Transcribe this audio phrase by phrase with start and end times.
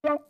[0.00, 0.20] Hallo!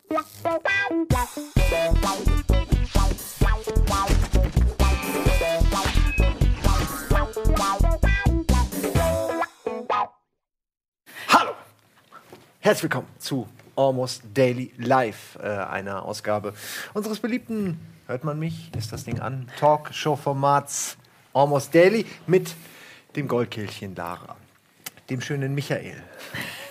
[12.60, 13.46] Herzlich willkommen zu
[13.76, 16.54] Almost Daily Live, äh, einer Ausgabe
[16.94, 20.96] unseres beliebten, hört man mich, ist das Ding an, Talkshow-Formats
[21.34, 22.54] Almost Daily mit
[23.16, 24.36] dem Goldkehlchen Lara,
[25.10, 26.02] dem schönen Michael.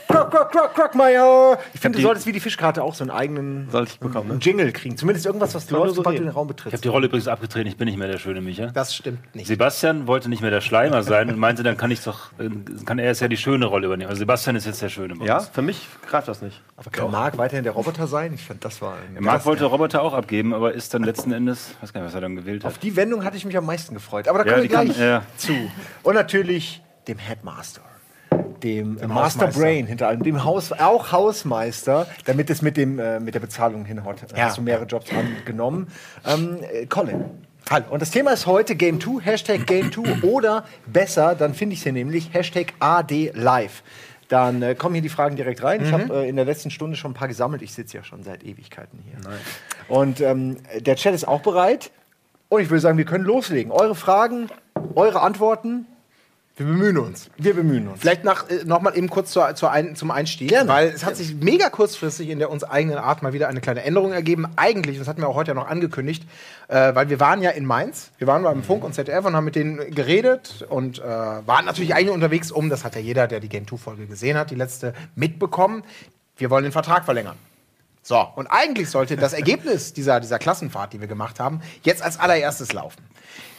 [0.07, 1.57] Croc, Croc, Croc, Crockmeier!
[1.73, 4.33] Ich finde, du solltest wie die Fischkarte auch so einen eigenen Sollte ich bekommen, ne?
[4.33, 4.95] einen Jingle kriegen.
[4.97, 6.83] Zumindest irgendwas, was läuft, so sobald du den Raum Ich habe betrittst.
[6.83, 8.67] die Rolle übrigens abgetreten, ich bin nicht mehr der schöne Micha.
[8.67, 9.47] Das stimmt nicht.
[9.47, 12.49] Sebastian wollte nicht mehr der Schleimer sein und meinte, dann kann ich doch, äh,
[12.85, 14.09] kann er jetzt ja die schöne Rolle übernehmen.
[14.09, 15.15] Also Sebastian ist jetzt der Schöne.
[15.15, 16.61] bei Ja, für mich greift das nicht.
[16.77, 18.33] Aber kann Marc weiterhin der Roboter sein?
[18.33, 21.75] Ich fand, das war ein Marc wollte Roboter auch abgeben, aber ist dann letzten Endes,
[21.81, 22.83] weiß gar nicht, was er dann gewählt Auf hat.
[22.83, 24.27] die Wendung hatte ich mich am meisten gefreut.
[24.27, 25.23] Aber da Ja, kommen wir gleich ja.
[25.37, 25.53] zu.
[26.03, 27.81] Und natürlich dem Headmaster.
[28.63, 29.59] Dem, Master Hausmeister.
[29.59, 33.85] Brain hinter allem, dem Haus, auch Hausmeister, damit es mit, dem, äh, mit der Bezahlung
[33.85, 34.17] hinhaut.
[34.35, 34.45] Ja.
[34.45, 35.87] Hast du mehrere Jobs angenommen.
[36.25, 37.25] Ähm, äh, Colin.
[37.69, 37.85] Hallo.
[37.89, 41.79] Und das Thema ist heute Game 2, Hashtag Game 2 oder besser, dann finde ich
[41.79, 43.83] es hier nämlich, Hashtag AD Live.
[44.29, 45.83] Dann äh, kommen hier die Fragen direkt rein.
[45.83, 47.61] Ich habe äh, in der letzten Stunde schon ein paar gesammelt.
[47.61, 49.17] Ich sitze ja schon seit Ewigkeiten hier.
[49.87, 51.91] Und ähm, der Chat ist auch bereit.
[52.49, 53.71] Und ich würde sagen, wir können loslegen.
[53.71, 54.49] Eure Fragen,
[54.95, 55.85] eure Antworten.
[56.57, 57.29] Wir bemühen uns.
[57.37, 58.01] Wir bemühen uns.
[58.01, 60.67] Vielleicht nach, äh, noch mal eben kurz zur, zur ein, zum Einstieg, Gerne.
[60.67, 63.83] weil es hat sich mega kurzfristig in der uns eigenen Art mal wieder eine kleine
[63.83, 64.47] Änderung ergeben.
[64.55, 66.23] Eigentlich, das hatten wir auch heute ja noch angekündigt,
[66.67, 69.45] äh, weil wir waren ja in Mainz, wir waren beim Funk und ZDF und haben
[69.45, 73.39] mit denen geredet und äh, waren natürlich eigentlich unterwegs, um, das hat ja jeder, der
[73.39, 75.83] die Game 2-Folge gesehen hat, die letzte mitbekommen,
[76.37, 77.35] wir wollen den Vertrag verlängern.
[78.07, 82.17] So, und eigentlich sollte das Ergebnis dieser, dieser Klassenfahrt, die wir gemacht haben, jetzt als
[82.17, 83.03] allererstes laufen.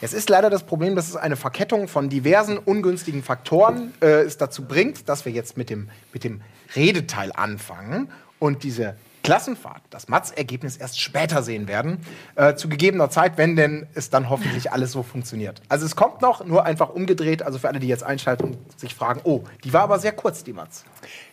[0.01, 4.37] Es ist leider das Problem, dass es eine Verkettung von diversen ungünstigen Faktoren äh, es
[4.37, 6.41] dazu bringt, dass wir jetzt mit dem, mit dem
[6.75, 11.99] Redeteil anfangen und diese Klassenfahrt, das Matz-Ergebnis erst später sehen werden,
[12.35, 15.61] äh, zu gegebener Zeit, wenn denn es dann hoffentlich alles so funktioniert.
[15.69, 18.95] Also es kommt noch, nur einfach umgedreht, also für alle, die jetzt einschalten und sich
[18.95, 20.85] fragen, oh, die war aber sehr kurz, die Matz.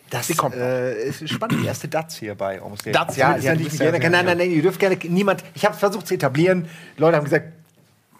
[0.09, 1.61] Das äh, ist spannend.
[1.61, 2.93] Die erste Datz hier bei Almost Daily.
[2.93, 5.43] Datz, ja, Zumindest ja, ich ja gerne- Nein, nein, nein, ihr dürft gerne niemand.
[5.53, 6.69] Ich habe versucht zu etablieren.
[6.97, 7.51] Leute haben gesagt,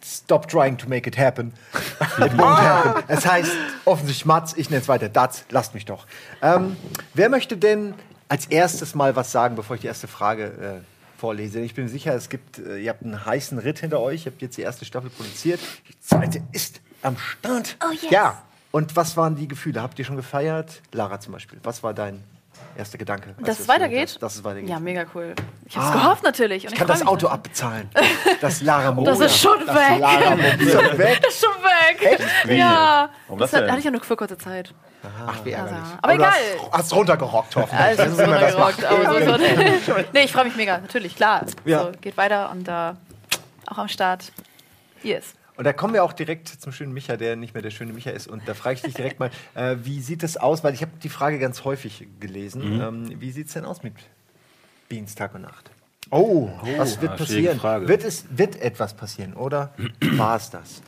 [0.04, 1.54] stop trying to make it happen.
[2.18, 3.04] It won't happen.
[3.08, 3.52] Es heißt
[3.86, 6.06] offensichtlich Mats, ich nenne es weiter Datz, lasst mich doch.
[6.42, 6.76] Ähm,
[7.14, 7.94] wer möchte denn
[8.30, 11.60] als erstes mal was sagen, bevor ich die erste Frage äh, vorlese?
[11.62, 14.42] Ich bin sicher, es gibt, äh, ihr habt einen heißen Ritt hinter euch, ihr habt
[14.42, 15.60] jetzt die erste Staffel produziert.
[15.90, 17.78] Die zweite ist am Start.
[17.84, 18.12] Oh yes.
[18.12, 18.42] Ja.
[18.72, 19.82] Und was waren die Gefühle?
[19.82, 20.82] Habt ihr schon gefeiert?
[20.92, 21.60] Lara zum Beispiel.
[21.64, 22.24] Was war dein
[22.78, 23.36] erster Gedanke?
[23.40, 24.18] Dass es das weitergeht?
[24.22, 24.70] Dass es weitergeht.
[24.70, 25.34] Ja, mega cool.
[25.66, 26.66] Ich hab's gehofft natürlich.
[26.66, 27.32] Und ich kann das Auto natürlich.
[27.32, 27.90] abbezahlen.
[28.42, 30.00] Das Lara Das ist schon weg.
[30.00, 31.20] Lara Mobil weg.
[31.22, 32.20] Das ist schon weg.
[32.58, 33.10] Ja.
[33.28, 34.74] Warum das das hat, hatte ich ja nur für kurze Zeit.
[35.26, 35.80] Ach, wie ärgerlich.
[35.80, 36.32] Also, aber du egal.
[36.32, 37.80] Hast, hast runtergerockt, hoffentlich.
[37.80, 38.28] Also, das macht.
[38.28, 40.00] runtergerockt, aber so, so.
[40.14, 41.46] Nee, ich freue mich mega, natürlich, klar.
[41.66, 41.86] Ja.
[41.86, 42.94] So, geht weiter und äh,
[43.68, 44.32] auch am Start.
[45.04, 45.34] Yes.
[45.58, 48.12] Und da kommen wir auch direkt zum schönen Micha, der nicht mehr der schöne Micha
[48.12, 48.28] ist.
[48.28, 50.64] Und da frage ich dich direkt mal, äh, wie sieht es aus?
[50.64, 52.76] Weil ich habe die Frage ganz häufig gelesen.
[52.76, 52.82] Mhm.
[52.82, 53.94] Ähm, wie sieht es denn aus mit
[54.88, 55.72] Beans Tag und Nacht?
[56.12, 57.62] Oh, Was wird ah, passieren?
[57.62, 59.74] Wird, es, wird etwas passieren oder
[60.14, 60.82] war es das?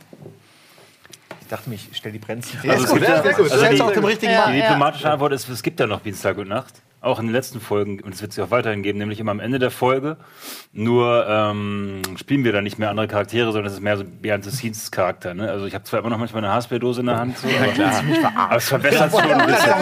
[1.42, 2.26] Ich dachte mir, ich stelle die
[2.62, 3.50] Ja, gut, gibt ja, ja- sehr gut.
[3.50, 4.44] also du setzt die- auch dem richtigen Ja.
[4.46, 4.54] Mann.
[4.54, 6.74] Die diplomatische Antwort ist, es gibt ja noch Dienstag und Nacht.
[7.02, 9.40] Auch in den letzten Folgen, und es wird sie auch weiterhin geben, nämlich immer am
[9.40, 10.18] Ende der Folge.
[10.72, 15.32] Nur ähm, spielen wir da nicht mehr andere Charaktere, sondern es ist mehr so Behind-the-Scenes-Charakter.
[15.32, 15.50] Ne?
[15.50, 18.56] Also ich habe zwar immer noch manchmal eine Haarspray-Dose in der Hand, so, aber, aber
[18.56, 19.70] es verbessert schon ein bisschen.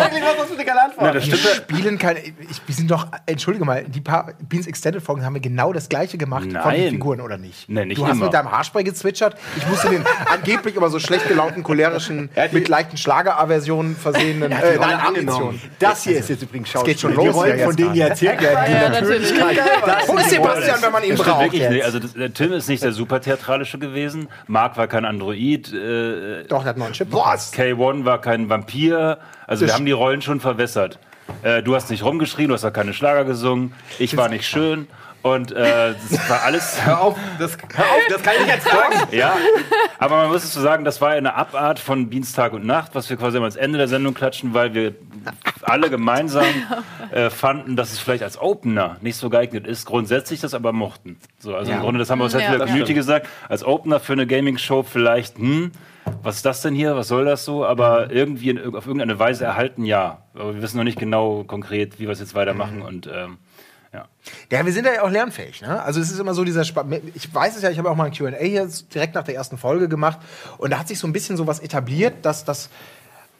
[1.01, 1.45] Ja, das stimmt.
[1.45, 2.21] Wir spielen keine.
[2.21, 5.89] Ich, wir sind doch, entschuldige mal, die paar Beans Extended Folgen haben wir genau das
[5.89, 6.91] gleiche gemacht von den Nein.
[6.91, 7.69] Figuren, oder nicht?
[7.69, 8.27] Nee, nicht du hast immer.
[8.27, 9.37] mit deinem Haarspray gezwitschert.
[9.57, 14.53] Ich musste den angeblich immer so schlecht gelaunten, cholerischen, mit leichten Schlageraversionen versehenen.
[14.53, 15.29] Äh, nein.
[15.79, 17.08] Das hier ist jetzt übrigens Schauspiel.
[17.15, 18.69] Schon die los Rollen, hier von denen ihr erzählt werdet.
[18.83, 19.33] Ja, natürlich.
[20.07, 21.41] Wo ist Sebastian, wenn man ihn braucht?
[21.43, 21.73] wirklich jetzt?
[21.73, 21.85] nicht.
[21.85, 24.29] Also das, der Tim ist nicht der super theatralische gewesen.
[24.47, 25.73] Mark war kein Android.
[25.73, 27.09] Äh, Doch, der hat noch einen Chip.
[27.11, 27.53] Was?
[27.53, 29.19] K1 war kein Vampir.
[29.47, 30.99] Also wir Das- haben die Rollen schon verwässert.
[31.43, 33.73] Äh, du hast nicht rumgeschrien, du hast auch keine Schlager gesungen.
[33.99, 34.87] Ich war nicht schön.
[35.23, 36.79] Und äh, das war alles.
[36.87, 38.95] Hör auf, das, hör auf, das kann ich jetzt sagen.
[39.11, 39.37] Ja,
[39.99, 43.09] aber man muss es so sagen, das war eine Abart von Dienstag und Nacht, was
[43.11, 44.95] wir quasi am Ende der Sendung klatschen, weil wir
[45.63, 46.47] alle gemeinsam
[47.11, 51.17] äh, fanden, dass es vielleicht als Opener nicht so geeignet ist, grundsätzlich das aber mochten.
[51.39, 53.29] So, also im Grunde, das haben wir uns Ja, jetzt in der das Community gesagt,
[53.49, 55.73] als Opener für eine Gaming-Show vielleicht, hm,
[56.23, 59.45] was ist das denn hier, was soll das so, aber irgendwie in, auf irgendeine Weise
[59.45, 60.23] erhalten, ja.
[60.35, 63.39] Aber wir wissen noch nicht genau konkret, wie wir es jetzt weitermachen und ähm,
[63.93, 64.09] ja.
[64.51, 65.63] Ja, wir sind ja auch lernfähig.
[65.63, 65.83] Ne?
[65.83, 68.05] Also es ist immer so dieser Spa Ich weiß es ja, ich habe auch mal
[68.05, 70.19] ein Q&A hier direkt nach der ersten Folge gemacht
[70.59, 72.69] und da hat sich so ein bisschen sowas etabliert, dass das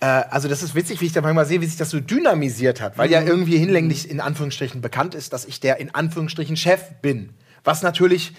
[0.01, 2.81] äh, also das ist witzig, wie ich da manchmal sehe, wie sich das so dynamisiert
[2.81, 6.83] hat, weil ja irgendwie hinlänglich in Anführungsstrichen bekannt ist, dass ich der in Anführungsstrichen Chef
[7.03, 7.31] bin.
[7.65, 8.35] Was natürlich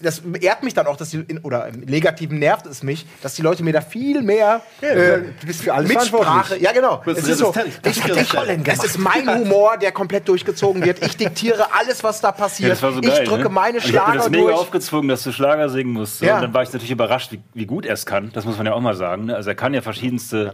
[0.00, 3.34] das ehrt mich dann auch, dass die, in, oder im Negativen nervt es mich, dass
[3.34, 6.58] die Leute mir da viel mehr äh, du bist für alles Mitsprache.
[6.58, 7.02] Ja, genau.
[7.06, 10.84] Es ist, so, ich, Das hat der Colin es ist mein Humor, der komplett durchgezogen
[10.84, 11.04] wird.
[11.04, 12.68] Ich diktiere alles, was da passiert.
[12.68, 13.48] Ja, das war so ich geil, drücke ne?
[13.50, 14.56] meine Und Ich habe mir Schlager das mega durch.
[14.56, 16.20] aufgezwungen, dass du Schlager singen musst.
[16.20, 16.36] Ja.
[16.36, 18.30] Und dann war ich natürlich überrascht, wie, wie gut er es kann.
[18.32, 19.26] Das muss man ja auch mal sagen.
[19.26, 19.36] Ne?
[19.36, 20.52] Also er kann ja verschiedenste.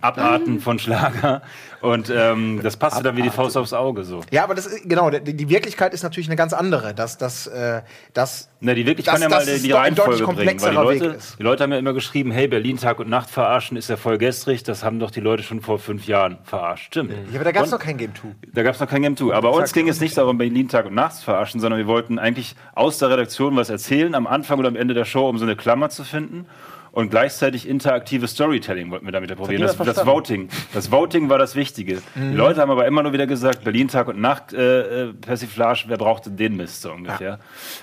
[0.00, 1.42] Abarten von Schlager.
[1.80, 4.04] Und ähm, das passte dann wie die Faust aufs Auge.
[4.04, 4.20] So.
[4.30, 6.94] Ja, aber das ist, genau, die, die Wirklichkeit ist natürlich eine ganz andere.
[6.94, 7.82] Dass, dass, äh,
[8.14, 10.60] dass Na, die wirklich Das- kann ja mal die, Reihenfolge bringen.
[10.60, 13.76] Weil die Leute, die Leute haben ja immer geschrieben, hey, Berlin Tag und Nacht verarschen
[13.76, 14.62] ist ja voll gestrig.
[14.62, 16.86] Das haben doch die Leute schon vor fünf Jahren verarscht.
[16.86, 17.12] Stimmt.
[17.30, 18.28] Ja, aber da gab es noch kein Game 2.
[18.52, 19.34] Da gab es noch kein Game 2.
[19.34, 22.18] Aber uns ging es nicht darum, Berlin Tag und Nacht zu verarschen, sondern wir wollten
[22.18, 25.44] eigentlich aus der Redaktion was erzählen, am Anfang oder am Ende der Show, um so
[25.44, 26.46] eine Klammer zu finden.
[26.92, 29.62] Und gleichzeitig interaktives Storytelling wollten wir damit ja probieren.
[29.62, 30.50] Das, das Voting.
[30.74, 32.02] Das Voting war das Wichtige.
[32.14, 35.84] Die Leute haben aber immer nur wieder gesagt, Berlin Tag und Nacht, äh, äh, Persiflage,
[35.86, 37.38] wer brauchte den Mist so ungefähr.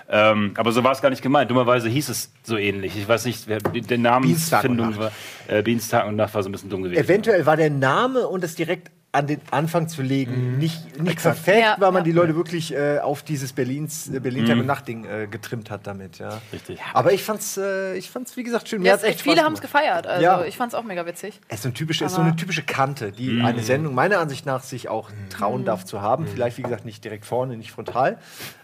[0.07, 1.49] Ähm, aber so war es gar nicht gemeint.
[1.49, 2.95] Dummerweise hieß es so ähnlich.
[2.95, 5.11] Ich weiß nicht, wer, und Namensfindung war.
[5.47, 7.03] Äh, Dienstag und Nacht war so ein bisschen dumm gewesen.
[7.03, 11.59] Eventuell war der Name und das direkt an den Anfang zu legen nicht, nicht perfekt,
[11.59, 12.03] Ja, weil man ja.
[12.03, 14.47] die Leute wirklich äh, auf dieses Berlins, äh, Berlin Mhm.
[14.47, 16.39] Tag und Nacht Ding äh, getrimmt hat damit, ja.
[16.53, 16.79] Richtig.
[16.93, 18.83] Aber ich fand's, äh, ich fand's wie gesagt schön.
[18.83, 20.05] Mir Ja, echt viele haben es gefeiert.
[20.05, 20.43] Also Ja.
[20.43, 21.41] ich fand es auch mega witzig.
[21.47, 23.45] Es ist, ein typische, ist so eine typische Kante, die Mhm.
[23.45, 26.27] eine Sendung meiner Ansicht nach sich auch trauen darf zu haben.
[26.27, 28.19] Vielleicht, wie gesagt, nicht direkt vorne, nicht frontal.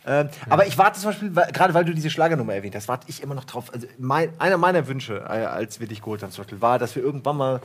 [0.06, 3.24] Ähm, Aber ich warte zum Beispiel, gerade weil du diese Schlagernummer erwähnt hast, warte ich
[3.24, 3.74] immer noch drauf.
[3.74, 6.96] Also mein, einer meiner Wünsche, äh, als wir dich geholt haben, zum Beispiel, war, dass
[6.96, 7.62] wir irgendwann mal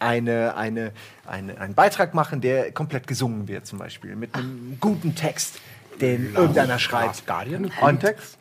[0.00, 0.92] eine, eine,
[1.26, 4.16] eine, einen Beitrag machen, der komplett gesungen wird, zum Beispiel.
[4.16, 5.60] Mit einem guten Text.
[6.00, 7.26] Den irgendeiner schreibt.
[7.26, 7.70] Guardian?
[7.80, 8.38] Und Text?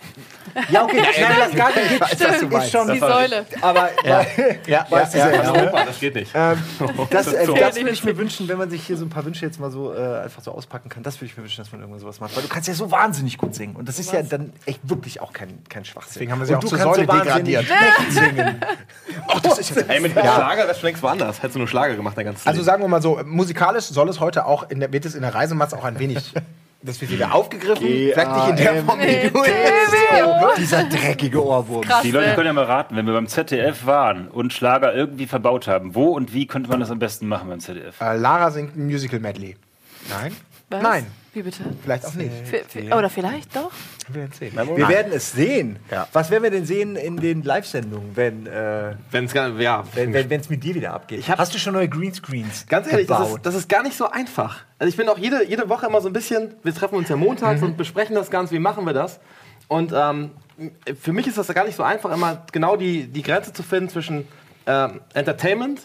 [0.69, 2.40] Ja, okay, das, nein, das gar nicht.
[2.40, 3.46] Stimmt, ist schon die Säule.
[3.62, 4.25] Aber ja,
[4.66, 5.51] Ja, weißt du ja, selbst, ja.
[5.51, 5.60] ne?
[5.60, 6.31] Europa, das geht nicht.
[6.34, 6.57] Ähm,
[7.10, 7.54] das äh, so.
[7.56, 9.69] das würde ich mir wünschen, wenn man sich hier so ein paar Wünsche jetzt mal
[9.72, 11.04] so äh, einfach so auspacken kann.
[11.04, 12.36] Das würde ich mir wünschen, dass man irgendwann sowas macht.
[12.36, 13.75] Weil du kannst ja so wahnsinnig gut singen.
[13.75, 16.13] Und das ist ja dann echt wirklich auch kein, kein Schwachsinn.
[16.13, 17.66] Deswegen haben wir sie Und auch du zur Säule degradiert.
[18.10, 18.62] singen.
[19.28, 21.38] Ach, das ist jetzt Ey, mit Schlager wärst du längst woanders.
[21.40, 24.19] Hättest du nur Schlager gemacht, dein ganzes Also sagen wir mal so, musikalisch soll es
[24.19, 26.34] heute auch, in der, wird es in der Reisematz auch ein wenig,
[26.81, 27.86] das wird wieder aufgegriffen.
[27.86, 29.40] Vielleicht nicht in der Form, wie du
[30.26, 31.81] Oh, dieser dreckige Ohrwurm.
[31.81, 32.02] Krass.
[32.04, 35.68] Die Leute können ja mal raten, wenn wir beim ZDF waren und Schlager irgendwie verbaut
[35.68, 38.00] haben, wo und wie könnte man das am besten machen beim ZDF?
[38.02, 39.58] äh, Lara singt ein Musical-Medley.
[40.10, 40.36] Nein?
[40.69, 40.83] Was?
[40.83, 41.63] Nein, Wie bitte?
[41.81, 42.31] vielleicht auch nicht.
[42.44, 43.71] F f oder vielleicht doch?
[44.07, 44.56] Wir werden sehen.
[44.56, 45.80] Wir werden es sehen.
[45.89, 46.07] Ja.
[46.13, 50.42] Was werden wir denn sehen in den Live-Sendungen, wenn äh, Wenn's gar, ja, wenn wenn,
[50.50, 51.27] mit dir wieder abgeht?
[51.27, 54.60] Hast du schon neue Greenscreens Ganz ehrlich, das ist, das ist gar nicht so einfach.
[54.77, 57.16] Also ich bin auch jede, jede Woche immer so ein bisschen, wir treffen uns ja
[57.16, 59.19] montags und besprechen das Ganze, wie machen wir das.
[59.68, 60.31] Und ähm,
[61.00, 63.89] für mich ist das gar nicht so einfach, immer genau die, die Grenze zu finden
[63.89, 64.27] zwischen
[64.68, 65.81] ähm, Entertainment,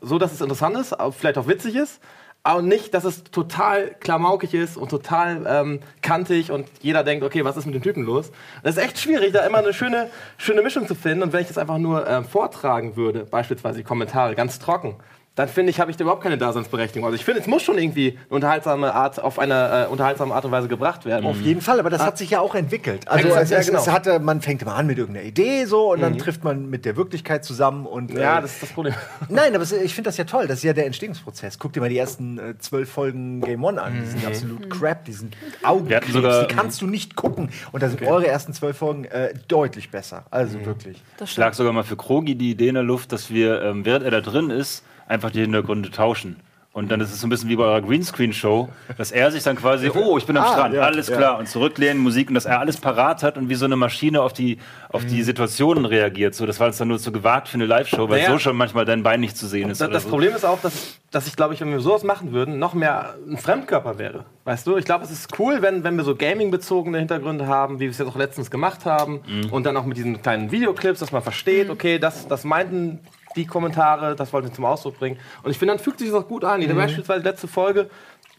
[0.00, 2.00] so dass es interessant ist, vielleicht auch witzig ist,
[2.44, 7.44] aber nicht, dass es total klamaukig ist und total ähm, kantig und jeder denkt, okay,
[7.44, 8.32] was ist mit dem Typen los?
[8.62, 11.22] Das ist echt schwierig, da immer eine schöne, schöne Mischung zu finden.
[11.22, 14.96] Und wenn ich das einfach nur ähm, vortragen würde, beispielsweise die Kommentare, ganz trocken,
[15.34, 17.06] dann finde ich, habe ich da überhaupt keine Daseinsberechtigung.
[17.06, 20.44] Also ich finde, es muss schon irgendwie eine unterhaltsame Art, auf eine äh, unterhaltsame Art
[20.44, 21.24] und Weise gebracht werden.
[21.24, 23.08] Auf jeden Fall, aber das hat sich ja auch entwickelt.
[23.08, 23.78] Also es, ja, genau.
[23.80, 26.84] es hatte, man fängt immer an mit irgendeiner Idee so und dann trifft man mit
[26.84, 28.94] der Wirklichkeit zusammen und ja, äh, das ist das Problem.
[29.30, 30.46] Nein, aber es, ich finde das ja toll.
[30.46, 31.58] Das ist ja der Entstehungsprozess.
[31.58, 33.94] Guck dir mal die ersten äh, zwölf Folgen Game One an.
[34.02, 35.06] Die sind absolut crap.
[35.06, 36.12] Die sind Augenkrebs.
[36.12, 37.48] sogar- Die kannst du nicht gucken.
[37.72, 40.24] Und da sind eure ersten zwölf Folgen äh, deutlich besser.
[40.30, 41.02] Also wirklich.
[41.16, 43.86] Das Ich lag sogar mal für Krogi die Idee in der Luft, dass wir, ähm,
[43.86, 46.36] während er da drin ist, einfach die Hintergründe tauschen.
[46.74, 49.56] Und dann ist es so ein bisschen wie bei eurer Greenscreen-Show, dass er sich dann
[49.56, 51.18] quasi, oh, ich bin am Ah, Strand, ja, alles ja.
[51.18, 54.22] klar, und zurücklehnen, Musik, und dass er alles parat hat und wie so eine Maschine
[54.22, 54.56] auf die,
[54.88, 56.34] auf die Situationen reagiert.
[56.34, 58.30] So, das war uns dann nur zu gewagt für eine Live-Show, weil Naja.
[58.32, 59.82] so schon manchmal dein Bein nicht zu sehen ist.
[59.82, 60.08] Das, oder das so.
[60.08, 63.16] Problem ist auch, dass, dass ich, glaube ich, wenn wir sowas machen würden, noch mehr
[63.28, 64.24] ein Fremdkörper wäre.
[64.44, 64.78] Weißt du?
[64.78, 67.98] Ich glaube, es ist cool, wenn, wenn wir so Gaming-bezogene Hintergründe haben, wie wir es
[67.98, 69.20] jetzt auch letztens gemacht haben.
[69.50, 73.00] Und dann auch mit diesen kleinen Videoclips, dass man versteht, okay, das, das meinten
[73.36, 75.18] die Kommentare, das wollten sie zum Ausdruck bringen.
[75.42, 76.60] Und ich finde, dann fügt sich das auch gut an.
[76.60, 77.88] Die beispielsweise letzte Folge,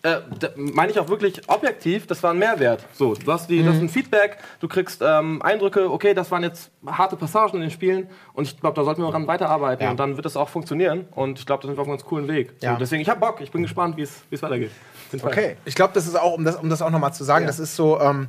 [0.03, 0.17] äh,
[0.57, 2.85] meine ich auch wirklich objektiv, das war ein Mehrwert.
[2.93, 6.43] So, du hast, die, das ist ein Feedback, du kriegst ähm, Eindrücke, okay, das waren
[6.43, 9.91] jetzt harte Passagen in den Spielen und ich glaube, da sollten wir dran weiterarbeiten Ja.
[9.91, 12.05] und dann wird das auch funktionieren und ich glaube, da sind wir auf einem ganz
[12.05, 12.53] coolen Weg.
[12.61, 12.73] Ja.
[12.73, 14.71] So, deswegen, ich habe Bock, ich bin gespannt, wie es weitergeht.
[15.21, 15.55] Okay.
[15.63, 17.75] Ich glaube, das ist auch, um das, um das auch nochmal zu sagen, das ist
[17.75, 18.27] so, ähm,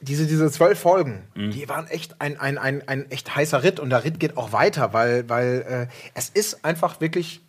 [0.00, 3.90] diese, diese zwölf Folgen, die waren echt ein, ein, ein, ein echt heißer Ritt und
[3.90, 7.40] der Ritt geht auch weiter, weil, weil äh, es ist einfach wirklich.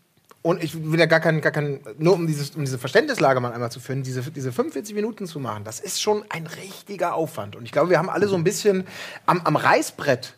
[0.44, 3.52] Und ich will ja gar keinen, gar keinen, nur um, dieses, um diese Verständnislage mal
[3.52, 7.58] einmal zu führen, diese, diese 45 Minuten zu machen, das ist schon ein richtiger Aufwand.
[7.58, 8.88] Und ich glaube, wir haben alle so ein bisschen
[9.26, 10.36] am, am Reißbrett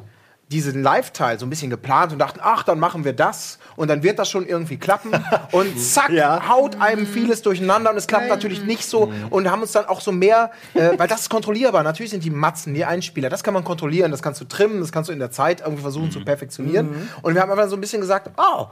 [0.52, 4.02] diesen Live-Teil so ein bisschen geplant und dachten, ach, dann machen wir das und dann
[4.02, 5.12] wird das schon irgendwie klappen.
[5.52, 6.50] Und zack, Ja.
[6.50, 10.02] haut einem vieles durcheinander und es klappt natürlich nicht so und haben uns dann auch
[10.02, 11.84] so mehr, äh, weil das ist kontrollierbar.
[11.84, 14.92] Natürlich sind die Matzen, die Einspieler, das kann man kontrollieren, das kannst du trimmen, das
[14.92, 17.10] kannst du in der Zeit irgendwie versuchen zu perfektionieren.
[17.22, 18.68] Und wir haben einfach so ein bisschen gesagt, oh,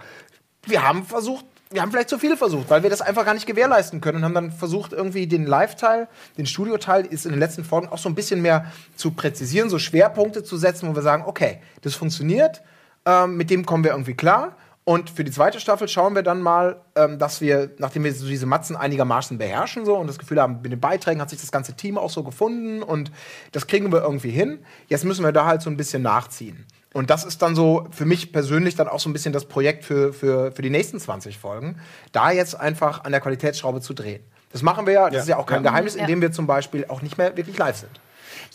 [0.66, 3.46] wir haben versucht, wir haben vielleicht zu viel versucht, weil wir das einfach gar nicht
[3.46, 6.08] gewährleisten können und haben dann versucht, irgendwie den Live-Teil,
[6.38, 9.78] den Studio-Teil ist in den letzten Folgen auch so ein bisschen mehr zu präzisieren, so
[9.78, 12.62] Schwerpunkte zu setzen, wo wir sagen, okay, das funktioniert,
[13.06, 14.56] ähm, mit dem kommen wir irgendwie klar.
[14.86, 18.26] Und für die zweite Staffel schauen wir dann mal, ähm, dass wir, nachdem wir so
[18.26, 21.52] diese Matzen einigermaßen beherrschen so und das Gefühl haben, mit den Beiträgen hat sich das
[21.52, 23.12] ganze Team auch so gefunden und
[23.52, 24.60] das kriegen wir irgendwie hin.
[24.88, 26.66] Jetzt müssen wir da halt so ein bisschen nachziehen.
[26.98, 29.86] Und das ist dann so für mich persönlich dann auch so ein bisschen das Projekt
[29.86, 31.80] für, für, für die nächsten 20 Folgen,
[32.12, 34.24] da jetzt einfach an der Qualitätsschraube zu drehen.
[34.52, 36.02] Das machen wir ja, das ist ja auch kein Geheimnis, Ja.
[36.02, 37.92] indem wir zum Beispiel auch nicht mehr wirklich live sind.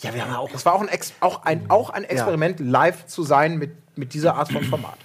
[0.01, 0.51] Ja, wir haben ja auch.
[0.51, 4.13] Das war auch ein, Ex auch ein, auch ein Experiment, live zu sein mit, mit
[4.13, 4.97] dieser Art von Format.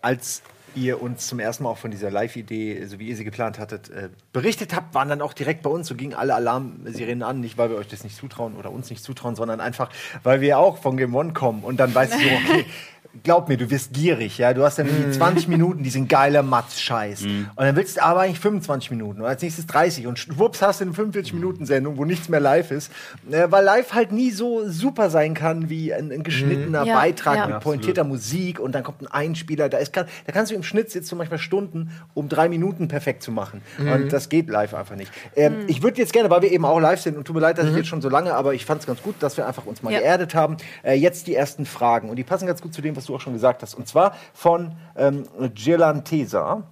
[0.00, 0.40] als
[0.74, 3.90] ihr uns zum ersten Mal auch von dieser Live-Idee, so wie ihr sie geplant hattet,
[3.90, 7.58] äh, berichtet habt, waren dann auch direkt bei uns, so gingen alle Alarmsirenen an, nicht
[7.58, 9.90] weil wir euch das nicht zutrauen oder uns nicht zutrauen, sondern einfach,
[10.22, 11.62] weil wir auch von Game One kommen.
[11.62, 12.66] Und dann weißt du so, okay,
[13.24, 17.22] glaub mir, du wirst gierig, ja, du hast dann irgendwie 20 Minuten diesen geiler Matz-Scheiß
[17.22, 20.80] und dann willst du aber eigentlich 25 Minuten und als nächstes 30 und schwupps hast
[20.80, 22.90] du eine 45 Minuten Sendung, wo nichts mehr live ist,
[23.30, 27.36] äh, weil live halt nie so super sein kann wie ein, ein geschnittener Ja, Beitrag
[27.36, 27.46] ja.
[27.48, 29.68] mit pointierter Musik und dann kommt ein Einspieler.
[29.68, 32.88] Da, ist, kann, da kannst du im Schnitt sitzt du manchmal Stunden, um drei Minuten
[32.88, 33.60] perfekt zu machen.
[33.78, 35.12] Und das geht live einfach nicht.
[35.36, 37.58] Ähm, Ich würde jetzt gerne, weil wir eben auch live sind und tut mir leid,
[37.58, 39.66] dass ich jetzt schon so lange, aber ich fand es ganz gut, dass wir einfach
[39.66, 39.98] uns mal Ja.
[40.00, 40.56] geerdet haben.
[40.82, 43.20] Äh, jetzt die ersten Fragen und die passen ganz gut zu dem, was du auch
[43.20, 43.74] schon gesagt hast.
[43.74, 46.64] Und zwar von ähm, Gelantesa.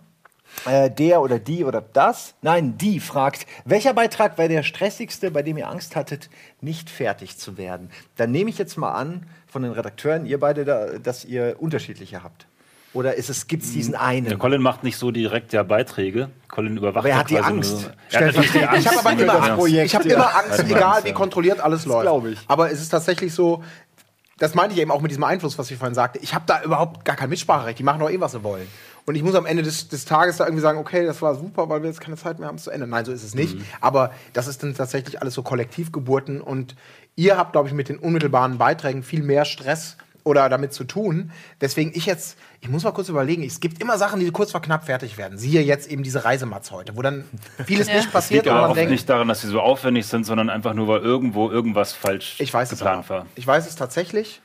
[0.66, 5.42] Äh, der oder die oder das, nein, die fragt, welcher Beitrag war der stressigste, bei
[5.42, 6.28] dem ihr Angst hattet,
[6.60, 7.88] nicht fertig zu werden?
[8.16, 12.22] Dann nehme ich jetzt mal an, von den Redakteuren, ihr beide, da, dass ihr unterschiedliche
[12.22, 12.46] habt.
[12.92, 14.26] Oder ist es, gibt es diesen einen?
[14.26, 16.28] Der Colin macht nicht so direkt ja Beiträge.
[16.48, 17.82] Colin überwacht Aber er ja hat die quasi Angst.
[17.82, 18.80] Nur, er hat die Angst.
[18.80, 19.56] Ich habe aber immer Angst.
[19.56, 20.14] Projekt, ich habe ja.
[20.16, 22.26] immer Angst, egal wie kontrolliert alles läuft.
[22.32, 22.38] ich.
[22.48, 23.62] Aber es ist tatsächlich so,
[24.40, 26.18] das meinte ich eben auch mit diesem Einfluss, was ich vorhin sagte.
[26.20, 27.78] Ich habe da überhaupt gar kein Mitspracherecht.
[27.78, 28.66] Die machen doch eh, was sie wollen.
[29.04, 31.68] Und ich muss am Ende des, des Tages da irgendwie sagen, okay, das war super,
[31.68, 32.88] weil wir jetzt keine Zeit mehr haben es zu ändern.
[32.88, 33.58] Nein, so ist es nicht.
[33.82, 36.40] Aber das ist dann tatsächlich alles so Kollektivgeburten.
[36.40, 36.74] Und
[37.16, 41.32] ihr habt, glaube ich, mit den unmittelbaren Beiträgen viel mehr Stress oder damit zu tun.
[41.60, 44.62] Deswegen ich jetzt, ich muss mal kurz überlegen, es gibt immer Sachen, die kurz vor
[44.62, 45.38] knapp fertig werden.
[45.38, 47.24] Siehe jetzt eben diese Reisematz heute, wo dann
[47.64, 50.24] vieles nicht Das passiert liegt und aber denkt, nicht daran, dass sie so aufwendig sind,
[50.24, 53.20] sondern einfach nur, weil irgendwo irgendwas falsch Ich weiß es geplant aber.
[53.20, 53.26] war.
[53.34, 54.40] Ich weiß es tatsächlich.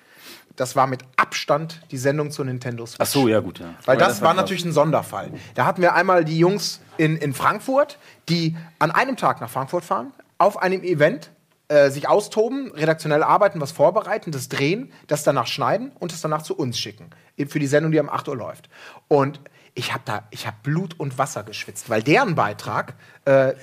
[0.56, 3.00] Das war mit Abstand die Sendung zur Nintendo Switch.
[3.02, 3.60] Ach so, ja gut.
[3.60, 3.74] Ja.
[3.86, 5.32] Weil das, das war war natürlich ein Sonderfall.
[5.54, 7.98] Da hatten wir einmal die Jungs in, in Frankfurt,
[8.30, 11.30] die an einem Tag nach Frankfurt fahren, auf einem Event
[11.68, 16.42] äh, sich austoben, redaktionell arbeiten, was vorbereiten, das drehen, das danach schneiden und das danach
[16.42, 17.10] zu uns schicken.
[17.48, 18.70] Für die Sendung, die um 8 Uhr läuft.
[19.08, 19.40] Und
[19.74, 22.96] ich habe da, ich habe Blut und Wasser geschwitzt, weil deren Beitrag
[23.26, 23.54] äh,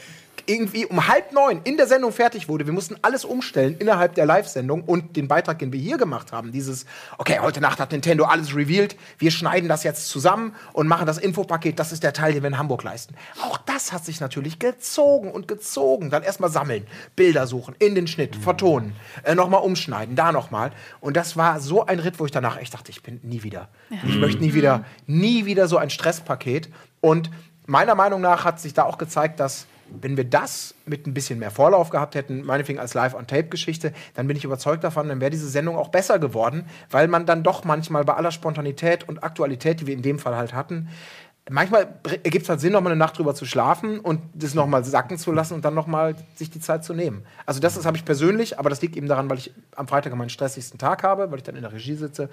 [0.47, 2.67] irgendwie um halb neun in der Sendung fertig wurde.
[2.67, 6.53] Wir mussten alles umstellen innerhalb der Live-Sendung und den Beitrag, den wir hier gemacht haben,
[6.53, 6.87] dieses,
[7.19, 11.19] okay, heute Nacht hat Nintendo alles revealed, wir schneiden das jetzt zusammen und machen das
[11.19, 13.15] Infopaket, das ist der Teil, den wir in Hamburg leisten.
[13.43, 16.11] Auch das hat sich natürlich gezogen und gezogen.
[16.11, 20.73] Dann erstmal sammeln, Bilder suchen, in den Schnitt, vertonen, äh, nochmal umschneiden, da nochmal.
[21.01, 23.69] Und das war so ein Ritt, wo ich danach echt dachte, ich bin nie wieder.
[24.07, 26.69] Ich möchte nie wieder, nie wieder so ein Stresspaket.
[27.01, 27.31] Und
[27.67, 29.67] meiner Meinung nach hat sich da auch gezeigt, dass
[30.01, 34.37] wenn wir das mit ein bisschen mehr Vorlauf gehabt hätten, meinetwegen als Live-on-Tape-Geschichte, dann bin
[34.37, 38.05] ich überzeugt davon, dann wäre diese Sendung auch besser geworden, weil man dann doch manchmal
[38.05, 40.89] bei aller Spontanität und Aktualität, die wir in dem Fall halt hatten,
[41.51, 41.89] manchmal
[42.23, 45.33] ergibt es halt Sinn, nochmal eine Nacht drüber zu schlafen und das nochmal sacken zu
[45.33, 47.25] lassen und dann nochmal sich die Zeit zu nehmen.
[47.47, 50.31] Also das, habe ich persönlich, aber das liegt eben daran, weil ich am Freitag meinen
[50.31, 52.29] stressigsten Tag habe, weil ich dann in der Regie sitze.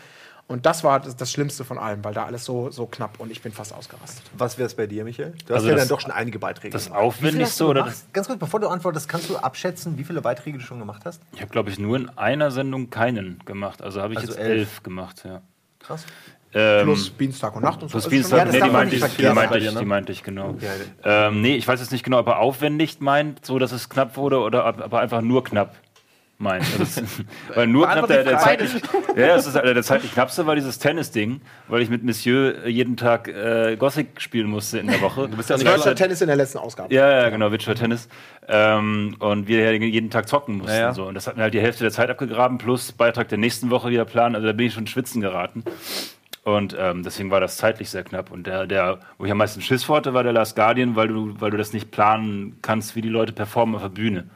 [0.50, 3.32] Und das war das, das Schlimmste von allem, weil da alles so, so knapp und
[3.32, 4.24] ich bin fast ausgerastet.
[4.36, 5.34] Was wäre es bei dir, Michael?
[5.46, 6.74] Du hast Also ja das- dann doch schon einige Beiträge.
[6.74, 7.00] Das gemacht.
[7.02, 8.08] Aufwendigste oder das.
[8.14, 11.22] Ganz kurz, bevor du antwortest, kannst du abschätzen, wie viele Beiträge du schon gemacht hast?
[11.34, 13.84] Ich habe, glaube ich, nur in einer Sendung keinen gemacht.
[13.84, 14.58] Also habe ich Also jetzt elf.
[14.58, 15.42] elf gemacht, ja.
[15.80, 16.04] Krass.
[16.52, 18.10] Ähm, Plus Dienstag und Nacht und Plus so.
[18.10, 19.80] Dienstag, Ja, das nee, die meinte, ich, die, meinte ich, ne?
[19.82, 20.56] die meinte ich, genau.
[20.60, 23.88] Ja, ähm, nee, ich weiß jetzt nicht genau, ob er aufwendig meint, so dass es
[23.88, 25.76] knapp wurde, oder ob, ob er einfach nur knapp
[26.40, 26.64] meint.
[26.64, 27.04] Also das,
[27.56, 28.72] weil nur knapp, der, der, zeitlich,
[29.16, 32.98] ja, das ist, der, der zeitlich knappste war dieses Tennis-Ding, weil ich mit Monsieur jeden
[32.98, 35.28] Tag äh, Gothic spielen musste in der Woche.
[35.28, 36.94] Du bist Das Virtual Tennis in der letzten Ausgabe.
[36.94, 38.08] ja, ja, genau, Virtual Tennis.
[38.48, 40.74] Ähm, und wir ja jeden Tag zocken mussten.
[40.74, 40.94] Ja, ja.
[40.94, 41.06] So.
[41.06, 43.90] Und das hat mir halt die Hälfte der Zeit abgegraben, plus Beitrag der nächsten Woche
[43.90, 44.36] wieder planen.
[44.36, 45.64] Also da bin ich schon schwitzen geraten.
[46.44, 48.32] Und ähm, deswegen war das zeitlich sehr knapp.
[48.32, 51.10] Und der, der, wo ich am meisten Schiss vor hatte, war der Last Guardian, weil
[51.10, 54.30] du, weil du das nicht planen kannst, wie die Leute performen auf der Bühne.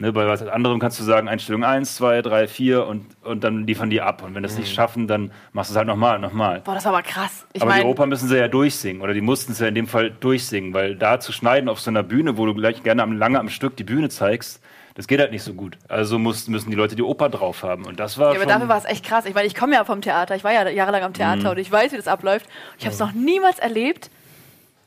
[0.00, 3.66] Ne, bei was anderem kannst du sagen, Einstellung 1, 2, 3, 4 und, und dann
[3.66, 4.22] liefern die ab.
[4.22, 4.60] Und wenn das Mhm.
[4.60, 6.60] nicht schaffen, dann machst du es halt nochmal, nochmal.
[6.60, 7.46] Boah, das war aber krass.
[7.52, 9.74] Ich Aber die meine, Oper müssen sie ja durchsingen oder die mussten es ja in
[9.74, 13.02] dem Fall durchsingen, weil da zu schneiden auf so einer Bühne, wo du gleich gerne
[13.02, 14.62] am, lange am Stück die Bühne zeigst,
[14.94, 15.76] das geht halt nicht so gut.
[15.88, 17.84] Also muss, müssen die Leute die Oper drauf haben.
[17.84, 19.26] Und das war ja, aber dafür war es echt krass.
[19.26, 20.36] Ich meine, ich komme ja vom Theater.
[20.36, 21.14] Ich war ja jahrelang am Mhm.
[21.14, 22.46] Theater und ich weiß, wie das abläuft.
[22.78, 24.10] Ich habe es noch niemals erlebt,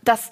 [0.04, 0.32] dass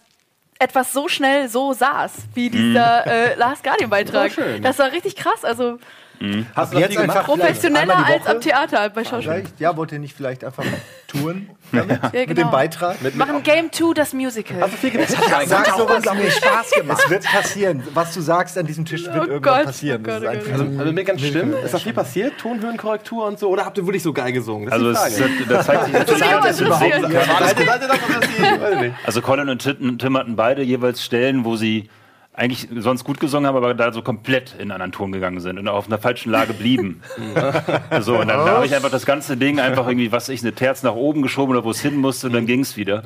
[0.60, 3.12] etwas so schnell so saß, wie dieser Mhm.
[3.12, 4.32] äh, Last Guardian-Beitrag.
[4.62, 5.44] Das war richtig krass.
[5.44, 5.80] Also
[6.54, 8.42] Hast du das jetzt einfach professioneller als am?
[8.42, 9.32] Theater bei Schauspiel.
[9.32, 10.66] Vielleicht, ja, wollt ihr nicht vielleicht einfach
[11.10, 12.00] touren damit?
[12.01, 12.42] Ja, Mit genau.
[12.48, 13.16] dem Beitrag?
[13.16, 14.62] Machen Game 2 das Musical.
[14.62, 15.10] Hast du viel gemacht?
[15.46, 17.01] Sag sowas auch mir Spaß gemacht.
[17.04, 17.84] Es wird passieren.
[17.94, 20.01] Was du sagst an diesem Tisch wird Oh irgendwann Gott, passieren.
[20.04, 20.51] oh Das Gott, oh.
[20.51, 21.54] Also, also mir ganz schlimm.
[21.63, 22.38] Ist da viel passiert?
[22.38, 23.50] Tonhöhenkorrektur und so?
[23.50, 24.70] Oder habt ihr wirklich so geil gesungen?
[24.70, 25.66] Das ist also die es, Frage.
[25.66, 28.96] zeigt sich überhaupt- das, das die- weiß ich nicht.
[29.06, 31.89] Also Colin und Tim hatten beide jeweils Stellen, wo sie
[32.39, 35.60] eigentlich sonst gut gesungen haben, aber da so komplett in einen anderen Ton gegangen sind
[35.60, 37.01] und auf einer falschen Lage blieben.
[38.00, 40.53] so, und dann da habe ich einfach das ganze Ding einfach irgendwie, was ich, eine
[40.53, 43.03] Terz nach oben geschoben oder wo es hin musste und dann ging es wieder.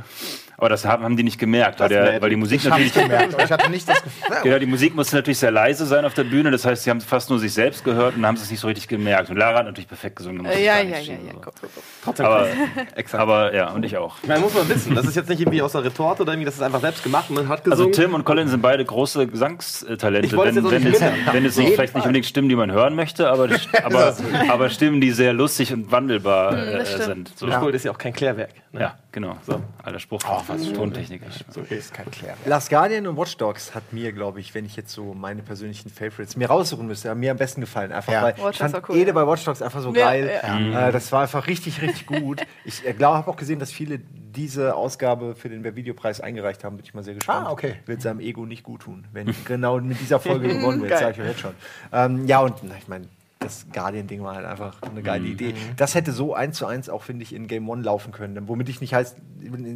[0.58, 2.94] Aber das haben, haben die nicht gemerkt, weil, der, weil die Musik Ich habe natürlich
[2.94, 4.38] gemerkt, aber ich hatte nicht das Gefühl.
[4.44, 6.52] Genau, die Musik musste natürlich sehr leise sein auf der Bühne.
[6.52, 8.88] Das heißt, sie haben fast nur sich selbst gehört und haben es nicht so richtig
[8.88, 9.30] gemerkt.
[9.30, 10.46] Und Lara hat natürlich perfekt gesungen.
[10.46, 11.34] Äh, ich ja, ja, nicht ja, ja.
[11.34, 11.68] so.
[12.04, 12.48] Trotzdem Aber,
[12.96, 13.22] Exakt.
[13.22, 14.18] aber ja, und ich auch.
[14.28, 16.56] Meine, muss man wissen, das ist jetzt nicht irgendwie aus der Retorte oder irgendwie, das
[16.56, 17.94] ist einfach selbst gemacht und man hat Also gesungen.
[17.94, 20.28] Tim und Colin sind beide große Gesangstalente.
[20.28, 22.72] Ich wollte Wenn, es wenn, jetzt wenn es nicht, vielleicht nicht unbedingt Stimmen, die man
[22.72, 23.48] hören möchte, aber,
[23.84, 24.16] aber,
[24.50, 27.04] aber Stimmen, die sehr lustig und wandelbar äh, das stimmt.
[27.04, 27.32] sind.
[27.38, 27.48] So.
[27.48, 27.60] ja.
[27.60, 28.52] Schuld ist ja auch kein Klärwerk.
[28.72, 28.82] Ne?
[28.82, 29.38] Ja, genau.
[29.44, 30.20] So, alter Spruch.
[30.30, 31.28] Oh, was Tontechniker.
[31.58, 32.36] Okay, ist kein Klär.
[32.46, 35.90] Last Guardian und Watch Dogs hat mir, glaube ich, wenn ich jetzt so meine persönlichen
[35.90, 37.94] Favorites mir raussuchen müsste, haben mir am besten gefallen.
[37.94, 38.24] Einfach Ja.
[38.24, 39.14] weil Watch ich fand cool, Ede ja.
[39.14, 40.30] bei Watch Dogs einfach so Ja, geil.
[40.44, 40.90] ja.
[40.90, 42.42] Äh, das war einfach richtig, richtig gut.
[42.66, 46.76] Ich äh, glaube, habe auch gesehen, dass viele diese Ausgabe für den Videopreis eingereicht haben.
[46.78, 47.48] Bin ich mal sehr gespannt.
[47.48, 47.76] Ah, okay.
[47.86, 51.20] Wird seinem Ego nicht gut tun, wenn genau mit dieser Folge gewonnen wird, sage ich
[51.22, 51.54] euch jetzt schon.
[51.92, 53.08] Ähm, ja, und na, ich meine,
[53.44, 55.54] das Guardian-Ding war halt einfach eine geile Idee.
[55.78, 58.48] Das hätte so eins zu eins auch, finde ich, in Game One laufen können.
[58.48, 59.18] Womit ich nicht heißt,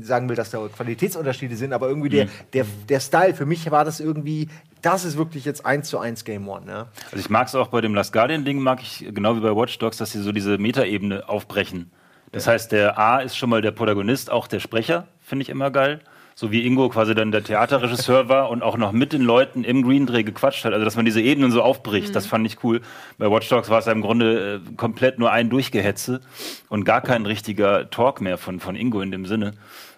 [0.01, 3.85] sagen will, dass da Qualitätsunterschiede sind, aber irgendwie der, der, der Style, für mich war
[3.85, 4.49] das irgendwie,
[4.81, 6.65] das ist wirklich jetzt eins zu eins Game One.
[6.65, 6.87] Ne?
[7.05, 9.77] Also ich mag es auch bei dem Last Guardian-Ding, mag ich genau wie bei Watch
[9.79, 11.91] Dogs, dass sie so diese Metaebene aufbrechen.
[12.31, 15.71] Das heißt, der A ist schon mal der Protagonist, auch der Sprecher, finde ich immer
[15.71, 16.01] geil.
[16.39, 19.81] So wie Ingo quasi dann der Theaterregisseur war und auch noch mit den Leuten im
[19.81, 20.73] Green Dreh gequatscht hat.
[20.73, 22.81] Also, dass man diese Ebenen so aufbricht, das fand ich cool.
[23.17, 26.21] Bei Watch Dogs war es ja im Grunde äh, komplett nur ein Durchgehetze
[26.69, 29.53] und gar kein richtiger Talk mehr von, von Ingo in dem Sinne.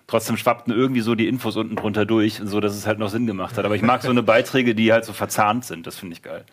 [0.08, 3.28] Trotzdem schwappten irgendwie so die Infos unten drunter durch, so dass es halt noch Sinn
[3.28, 3.66] gemacht hat.
[3.66, 5.88] Aber ich mag so eine Beiträge, die halt so verzahnt sind.
[5.88, 6.46] Das finde ich geil.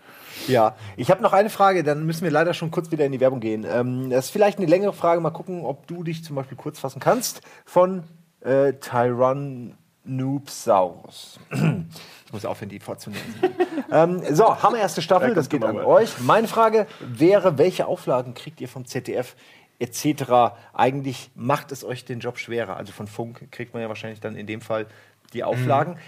[0.48, 3.20] Ja, ich habe noch eine Frage, dann müssen wir leider schon kurz wieder in die
[3.20, 3.64] Werbung gehen.
[3.64, 6.80] Ähm, das ist vielleicht eine längere Frage, mal gucken, ob du dich zum Beispiel kurz
[6.80, 7.40] fassen kannst.
[7.64, 8.02] Von
[8.46, 11.40] äh, Tyrannosaurus.
[12.26, 13.34] Ich muss aufhören, die vorzunehmen.
[13.92, 16.20] ähm, so, haben wir erste Staffel, das geht an euch.
[16.20, 19.36] Meine Frage wäre, welche Auflagen kriegt ihr vom ZDF
[19.78, 20.54] etc.?
[20.72, 22.76] Eigentlich macht es euch den Job schwerer.
[22.76, 24.86] Also von Funk kriegt man ja wahrscheinlich dann in dem Fall
[25.32, 25.98] die Auflagen.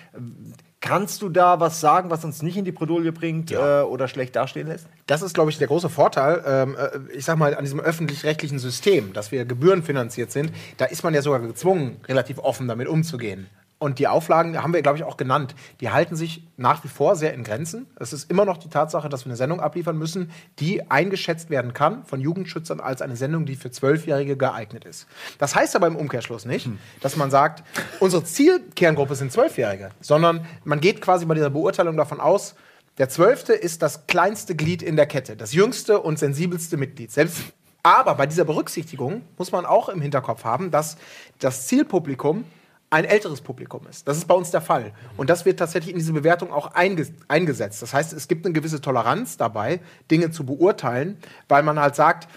[0.81, 4.37] Kannst du da was sagen, was uns nicht in die Bredouille bringt äh, oder schlecht
[4.37, 4.87] dastehen lässt?
[5.07, 8.61] Das ist, glaube ich, der große Vorteil, ähm, äh, ich sag mal, an diesem öffentlich-rechtlichen
[8.61, 10.53] System, dass wir gebührenfinanziert sind.
[10.77, 13.49] Da ist man ja sogar gezwungen, relativ offen damit umzugehen.
[13.81, 15.55] Und die Auflagen haben wir, glaube ich, auch genannt.
[15.81, 17.87] Die halten sich nach wie vor sehr in Grenzen.
[17.97, 21.75] Es ist immer noch die Tatsache, dass wir eine Sendung abliefern müssen, die eingeschätzt werden
[21.75, 25.07] kann von Jugendschützern als eine Sendung, die für Zwölfjährige geeignet ist.
[25.39, 26.69] Das heißt aber im Umkehrschluss nicht,
[27.01, 27.63] dass man sagt,
[28.01, 32.57] unsere Zielkerngruppe sind Zwölfjährige, sondern man geht quasi bei dieser Beurteilung davon aus,
[32.99, 37.13] der Zwölfte ist das kleinste Glied in der Kette, das jüngste und sensibelste Mitglied.
[37.13, 37.43] Selbst
[37.85, 40.97] aber bei dieser Berücksichtigung muss man auch im Hinterkopf haben, dass
[41.39, 42.45] das Zielpublikum
[42.91, 44.09] ein älteres Publikum ist.
[44.09, 44.93] Das ist bei uns der Fall.
[45.17, 47.83] Und das wird tatsächlich in diese Bewertung auch einge eingesetzt.
[47.83, 52.29] Das heißt, es gibt eine gewisse Toleranz dabei, Dinge zu beurteilen, weil man halt sagt,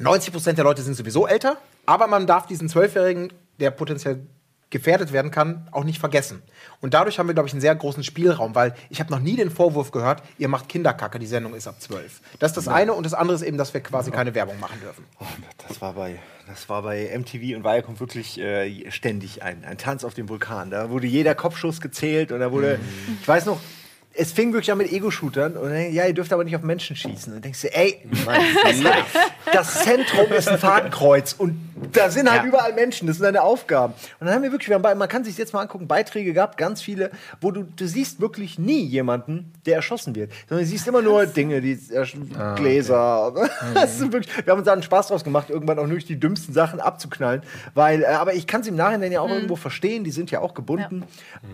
[0.00, 4.26] 90 Prozent der Leute sind sowieso älter, aber man darf diesen Zwölfjährigen, der potenziell
[4.72, 6.42] gefährdet werden kann, auch nicht vergessen.
[6.80, 9.36] Und dadurch haben wir, glaube ich, einen sehr großen Spielraum, weil ich habe noch nie
[9.36, 12.20] den Vorwurf gehört, ihr macht Kinderkacke, die Sendung ist ab 12.
[12.38, 14.80] Das ist das eine und das andere ist eben, dass wir quasi keine Werbung machen
[14.80, 15.04] dürfen.
[15.20, 15.26] Oh,
[15.68, 16.18] das war bei,
[16.52, 20.70] das war bei MTV und Viacom wirklich äh, ständig ein, ein Tanz auf dem Vulkan.
[20.70, 22.78] Da wurde jeder Kopfschuss gezählt und da wurde,
[23.20, 23.58] ich weiß noch,
[24.12, 26.94] es fing wirklich an mit Ego-Shootern und dann, ja, ihr dürft aber nicht auf Menschen
[26.94, 27.32] schießen.
[27.32, 28.82] Und dann denkst du, ey, Mann, das,
[29.52, 31.58] das Zentrum ist ein Fadenkreuz und
[31.92, 32.48] da sind halt Ja.
[32.48, 33.94] überall Menschen, das sind deine Aufgaben.
[34.20, 36.32] Und dann haben wir wirklich, wir haben, bei- man kann sich jetzt mal angucken, Beiträge
[36.32, 40.32] gehabt, ganz viele, wo du, du siehst wirklich nie jemanden, der erschossen wird.
[40.48, 41.78] Sondern du siehst immer nur Dinge, die
[42.38, 43.32] Ah, Gläser.
[43.74, 46.18] Das ist wirklich, wir haben uns da einen Spaß draus gemacht, irgendwann auch nur die
[46.18, 47.42] dümmsten Sachen abzuknallen.
[47.74, 50.40] Weil, äh, aber ich kann es im Nachhinein ja auch irgendwo verstehen, die sind ja
[50.40, 51.04] auch gebunden.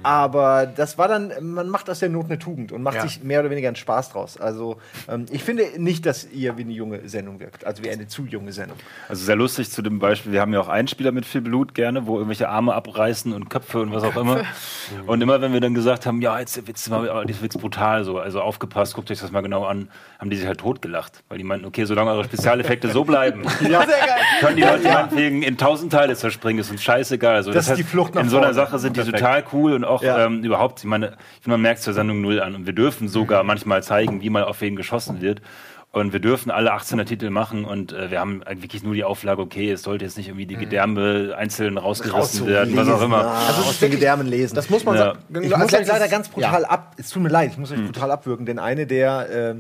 [0.03, 3.03] Aber das war dann, man macht aus der Not eine Tugend und macht Ja.
[3.03, 4.39] sich mehr oder weniger einen Spaß draus.
[4.41, 7.67] Also ähm, ich finde nicht, dass ihr wie eine junge Sendung wirkt.
[7.67, 8.77] Also wie eine zu junge Sendung.
[9.09, 12.07] Also sehr lustig zu dem Beispiel, wir haben ja auch Einspieler mit viel Blut gerne,
[12.07, 14.43] wo irgendwelche Arme abreißen und Köpfe und was auch immer.
[15.07, 18.19] Und immer wenn wir dann gesagt haben, ja, jetzt wird's mal jetzt wird's brutal so,
[18.19, 21.23] also aufgepasst, guckt euch das mal genau an, haben die sich halt totgelacht.
[21.29, 23.43] Weil die meinten, okay, solange eure Spezialeffekte so bleiben,
[24.41, 27.37] können die Leute meinetwegen in tausend Teile zerspringen, ist uns scheißegal.
[27.37, 28.55] Also, Das ist die Flucht nach In so einer.
[28.55, 30.25] Sache sind die total cool und auch Ja.
[30.27, 32.55] ähm, überhaupt, ich meine, ich finde, man merkt zur Sendung null an.
[32.55, 35.41] Und wir dürfen sogar manchmal zeigen, wie mal auf wen geschossen wird.
[35.91, 39.41] Und wir dürfen alle 18er Titel machen und äh, wir haben wirklich nur die Auflage,
[39.41, 43.27] okay, es sollte jetzt nicht irgendwie die Gedärme einzeln rausgerissen werden, was auch immer.
[43.27, 44.55] Also aus den Gedärmen lesen.
[44.55, 45.01] Das muss man Ja.
[45.15, 45.19] sagen.
[45.43, 46.95] Ich muss euch leider ganz brutal ab.
[46.99, 49.55] Es tut mir leid, ich muss euch brutal abwürgen, denn eine der, äh,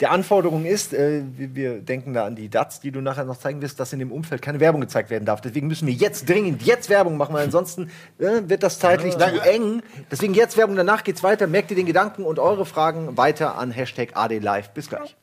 [0.00, 3.60] der Anforderungen ist, äh, wir, denken da an die DATs, die du nachher noch zeigen
[3.60, 5.42] wirst, dass in dem Umfeld keine Werbung gezeigt werden darf.
[5.42, 9.40] Deswegen müssen wir jetzt dringend jetzt Werbung machen, weil ansonsten äh, wird das zeitlich zu
[9.42, 9.82] eng.
[10.10, 11.46] Deswegen jetzt Werbung, danach geht's weiter.
[11.46, 14.70] Merkt ihr den Gedanken und eure Fragen weiter an Hashtag ADLive.
[14.72, 15.16] Bis gleich.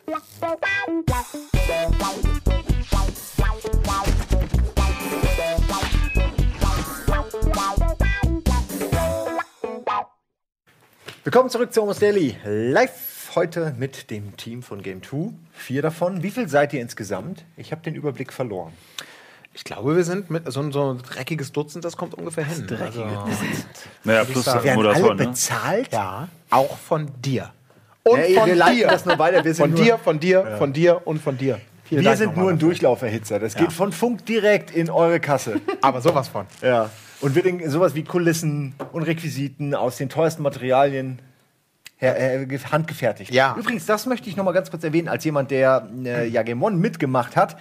[11.23, 12.37] Willkommen zurück zu Almost Daily.
[12.45, 15.31] Live heute mit dem Team von Game 2.
[15.53, 16.23] Vier davon.
[16.23, 17.43] Wie viel seid ihr insgesamt?
[17.57, 18.73] Ich habe den Überblick verloren.
[19.53, 22.67] Ich glaube, wir sind mit so, ein- so ein dreckiges Dutzend, das kommt ungefähr hin.
[22.79, 23.05] Also,
[24.03, 25.15] Naja, plus das Werden alle.
[25.15, 25.25] Ne?
[25.27, 25.91] bezahlt?
[25.91, 27.51] ja, auch von dir.
[28.03, 28.87] Und Ja, von wir dir.
[28.87, 29.43] das nur weiter.
[29.43, 31.59] Wir sind Von nur- dir, von dir, von dir und von dir.
[31.85, 32.69] Vielen Wir Dank sind nur ein dafür.
[32.69, 33.39] Durchlauferhitzer.
[33.39, 35.59] Das geht von Funk direkt in eure Kasse.
[35.81, 36.45] Aber sowas von.
[36.61, 36.89] ja.
[37.19, 41.17] Und wird in sowas wie Kulissen und Requisiten aus den teuersten Materialien
[42.01, 43.33] handgefertigt.
[43.33, 43.55] Ja.
[43.57, 46.61] Übrigens, das möchte ich noch mal ganz kurz erwähnen, als jemand, der äh, ja Game
[46.61, 47.57] One mitgemacht hat,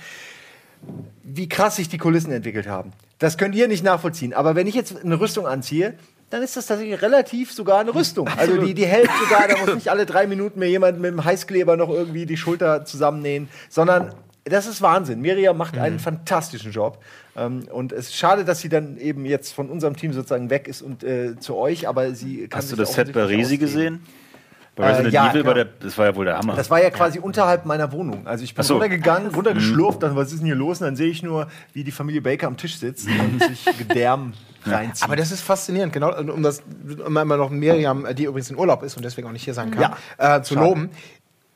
[1.22, 2.92] wie krass sich die Kulissen entwickelt haben.
[3.18, 4.34] Das könnt ihr nicht nachvollziehen.
[4.34, 5.94] Aber wenn ich jetzt eine Rüstung anziehe,
[6.30, 8.28] dann ist das tatsächlich relativ sogar eine Rüstung.
[8.36, 11.24] Also die, die hält sogar, da muss nicht alle drei Minuten mir jemand mit dem
[11.24, 14.12] Heißkleber noch irgendwie die Schulter zusammennähen, sondern
[14.44, 15.20] das ist Wahnsinn.
[15.20, 17.02] Miriam macht einen fantastischen Job.
[17.36, 20.68] Ähm, und es ist schade, dass sie dann eben jetzt von unserem Team sozusagen weg
[20.68, 23.58] ist und äh, zu euch, aber sie kann Hast du das Set bei Resi ausleben.
[23.66, 24.00] gesehen?
[24.76, 25.54] Bei Resident ja, Evil, klar.
[25.54, 26.54] bei der, das war ja wohl der Hammer.
[26.54, 28.26] Das war ja quasi unterhalb meiner Wohnung.
[28.26, 28.74] Also ich bin so.
[28.74, 30.82] runtergegangen, runtergeschlurft, dann was ist denn hier los?
[30.82, 34.34] Und dann sehe ich nur, wie die Familie Baker am Tisch sitzt und sich Gedärm
[34.66, 35.04] reinzieht.
[35.04, 36.62] Aber das ist faszinierend, genau, um das
[37.04, 39.54] um einmal noch Miriam, äh, die übrigens in Urlaub ist und deswegen auch nicht hier
[39.54, 40.66] sein kann, äh, zu Schade.
[40.66, 40.90] loben.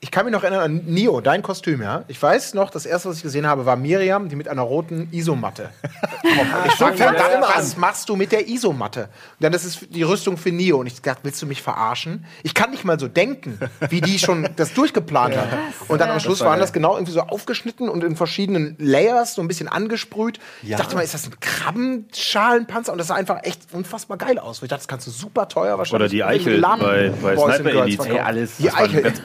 [0.02, 2.04] Ich kann mich noch erinnern an Nio, dein Kostüm, ja.
[2.08, 5.08] Ich weiß noch, das erste, was ich gesehen habe, war Miriam, die mit einer roten
[5.12, 5.68] Isomatte.
[6.22, 9.02] ich das immer was machst du mit der Isomatte?
[9.02, 9.10] Und
[9.40, 10.78] dann das ist die Rüstung für Nio.
[10.78, 12.24] Und ich dachte, willst du mich verarschen?
[12.42, 13.58] Ich kann nicht mal so denken,
[13.90, 15.48] wie die schon das durchgeplant hat.
[15.88, 19.34] Und dann am Schluss war waren das genau irgendwie so aufgeschnitten und in verschiedenen Layers,
[19.34, 20.40] so ein bisschen angesprüht.
[20.62, 22.92] Ich dachte mal, ist das ein Krabbenschalenpanzer?
[22.92, 24.62] Und das sah einfach echt unfassbar geil aus.
[24.62, 26.06] Ich dachte, das kannst du super teuer wahrscheinlich.
[26.06, 27.96] Oder die Eichel bei, bei Sniper Elite.
[27.96, 28.16] verkaufen.
[28.16, 28.56] Ey, alles.
[28.56, 29.02] Die Eichel.
[29.02, 29.20] ganz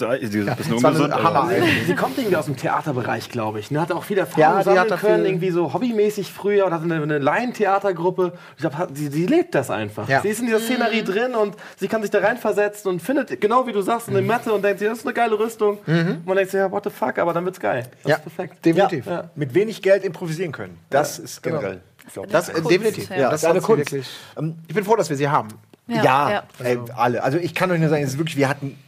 [0.00, 0.28] fabelhafte Eichel.
[0.30, 1.14] Die ist ein bisschen Das ungesund.
[1.14, 1.50] Hammer.
[1.86, 3.70] Sie kommt irgendwie aus dem Theaterbereich, glaube ich.
[3.70, 3.80] Ne?
[3.80, 6.82] Hat auch viel Erfahrung Ja, die sammeln können, viel- irgendwie so hobbymäßig früher und hat
[6.82, 8.32] eine, eine Laientheatergruppe.
[8.56, 10.08] Ich glaube, sie, sie lebt das einfach.
[10.08, 10.20] Ja.
[10.22, 13.66] Sie ist in dieser Szenerie drin und sie kann sich da reinversetzen und findet, genau
[13.66, 15.78] wie du sagst, eine Matte und denkt sich, das ist eine geile Rüstung.
[15.86, 17.84] Und man denkt sich, ja, what the fuck, aber dann wird's geil.
[18.02, 18.64] Das Ja, ist perfekt.
[18.64, 19.06] definitiv.
[19.06, 19.30] Ja.
[19.34, 20.78] mit wenig Geld improvisieren können.
[20.90, 21.80] Das ist generell.
[22.12, 22.32] glaub ich.
[22.32, 23.10] Das äh, Kunst, definitiv.
[23.10, 23.16] ja.
[23.16, 23.92] Ja, das ist eine Kunst.
[24.38, 25.48] Ähm, Ich bin froh, dass wir sie haben.
[25.86, 26.42] Ja, Ja, ja.
[26.62, 27.22] Ey, alle.
[27.22, 28.78] Also ich kann euch nur sagen, es ist wirklich, wir hatten,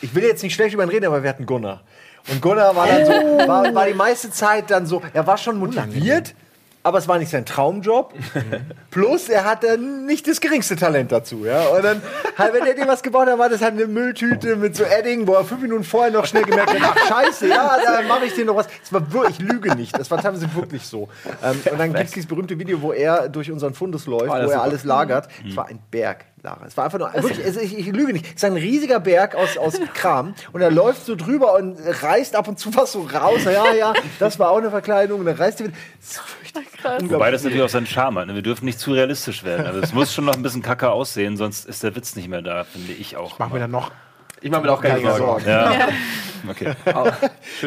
[0.00, 1.82] ich will jetzt nicht schlecht über ihn reden, aber wir hatten Gunnar.
[2.28, 3.12] Und Gunnar war dann so,
[3.48, 6.34] war, war die meiste Zeit dann so, er war schon motiviert,
[6.82, 8.14] aber es war nicht sein Traumjob.
[8.90, 11.44] Plus, er hatte nicht das geringste Talent dazu.
[11.44, 11.68] Ja?
[11.68, 12.02] Und dann,
[12.38, 15.26] halt, wenn er dir was gebaut hat, war das halt eine Mülltüte mit so Edding,
[15.26, 18.34] wo er fünf Minuten vorher noch schnell gemerkt hat, ach scheiße, ja, dann mache ich
[18.34, 18.66] dir noch was.
[18.80, 21.08] Das war wirklich, ich lüge nicht, das war teilweise wirklich so.
[21.42, 24.50] Ähm, und dann gibt es dieses berühmte Video, wo er durch unseren Fundus läuft, wo
[24.50, 25.28] er alles lagert.
[25.46, 26.24] Es war ein Berg.
[26.42, 26.64] Lara.
[26.66, 28.26] Es war einfach nur, wirklich, es, ich, ich lüge nicht.
[28.26, 32.34] Es ist ein riesiger Berg aus, aus Kram und er läuft so drüber und reißt
[32.36, 33.44] ab und zu was so raus.
[33.44, 35.76] Ja, ja, das war auch eine Verkleidung und dann reißt er wieder.
[36.00, 36.20] Das ist
[36.80, 37.02] Krass.
[37.04, 38.26] Wobei das natürlich auch seinen Charme hat.
[38.26, 38.34] ne?
[38.34, 39.66] Wir dürfen nicht zu realistisch werden.
[39.66, 42.42] Also es muss schon noch ein bisschen kacke aussehen, sonst ist der Witz nicht mehr
[42.42, 43.38] da, finde ich auch.
[43.38, 43.92] Machen wir dann noch.
[44.40, 45.44] Ich mache mir auch keine Keine Sorgen.
[45.44, 45.48] Sorgen.
[45.48, 45.88] Ja.
[46.48, 46.72] Okay.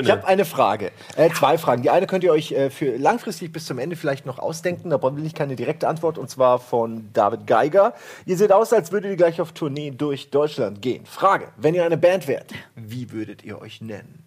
[0.01, 0.91] Ich habe eine Frage.
[1.15, 1.83] Äh, zwei Fragen.
[1.83, 4.89] Die eine könnt ihr euch äh, für langfristig bis zum Ende vielleicht noch ausdenken.
[4.89, 6.17] Da will ich keine direkte Antwort.
[6.17, 7.93] Und zwar von David Geiger.
[8.25, 11.05] Ihr seht aus, als würdet ihr gleich auf Tournee durch Deutschland gehen.
[11.05, 11.49] Frage.
[11.55, 14.23] Wenn ihr eine Band wärt, wie würdet ihr euch nennen?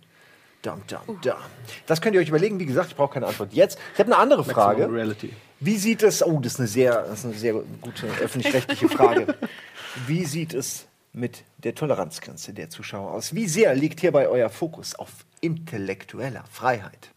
[0.66, 1.34] dum, dum, dum.
[1.86, 2.58] Das könnt ihr euch überlegen.
[2.58, 3.78] Wie gesagt, ich brauche keine Antwort jetzt.
[3.94, 4.90] Ich habe eine andere Frage.
[4.90, 5.32] Reality.
[5.60, 9.34] Wie sieht es, oh, das ist eine sehr, das ist eine sehr gute öffentlich-rechtliche Frage.
[10.06, 13.34] Wie sieht es mit der Toleranzgrenze der Zuschauer aus?
[13.34, 17.10] Wie sehr liegt hierbei euer Fokus auf intellektueller Freiheit?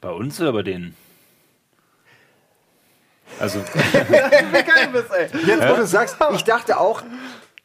[0.00, 0.96] Bei uns oder bei denen?
[3.38, 3.60] Also,
[5.46, 7.02] Jetzt, wo du sagst, ich dachte auch,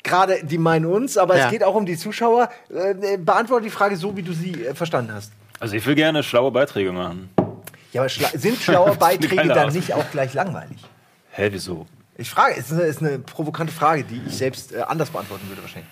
[0.03, 1.45] gerade die meinen uns, aber Ja.
[1.45, 2.49] es geht auch um die Zuschauer.
[2.69, 5.31] Äh, beantworte die Frage so, wie du sie äh, verstanden hast.
[5.59, 7.29] also ich will gerne schlaue Beiträge machen.
[7.93, 10.77] Ja, aber schla sind schlaue Beiträge dann nicht auch gleich langweilig?
[11.31, 11.85] Hä, wieso?
[12.19, 15.47] Ich frage, es ist eine, ist eine provokante Frage, die ich selbst äh, anders beantworten
[15.49, 15.89] würde wahrscheinlich.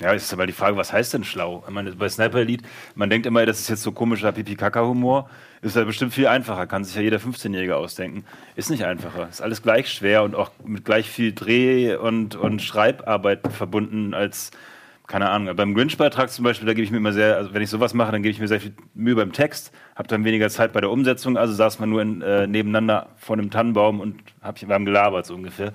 [0.00, 1.62] Ja, ist aber die Frage, was heißt denn schlau?
[1.68, 2.64] Ich meine, bei Sniper Elite,
[2.94, 5.28] man denkt immer, das ist jetzt so komischer Pipi-Kaka-Humor.
[5.60, 8.24] Ist ja bestimmt viel einfacher, kann sich ja jeder 15-Jährige ausdenken.
[8.56, 9.28] Ist nicht einfacher.
[9.28, 14.52] Ist alles gleich schwer und auch mit gleich viel Dreh- und, und Schreibarbeit verbunden als,
[15.06, 15.54] keine Ahnung.
[15.54, 18.10] Beim Grinch-Beitrag zum Beispiel, da gebe ich mir immer sehr, also wenn ich sowas mache,
[18.10, 20.90] dann gebe ich mir sehr viel Mühe beim Text, habe dann weniger Zeit bei der
[20.90, 24.86] Umsetzung, also saß man nur in, äh, nebeneinander vor einem Tannenbaum und hab, wir haben
[24.86, 25.74] gelabert, so ungefähr.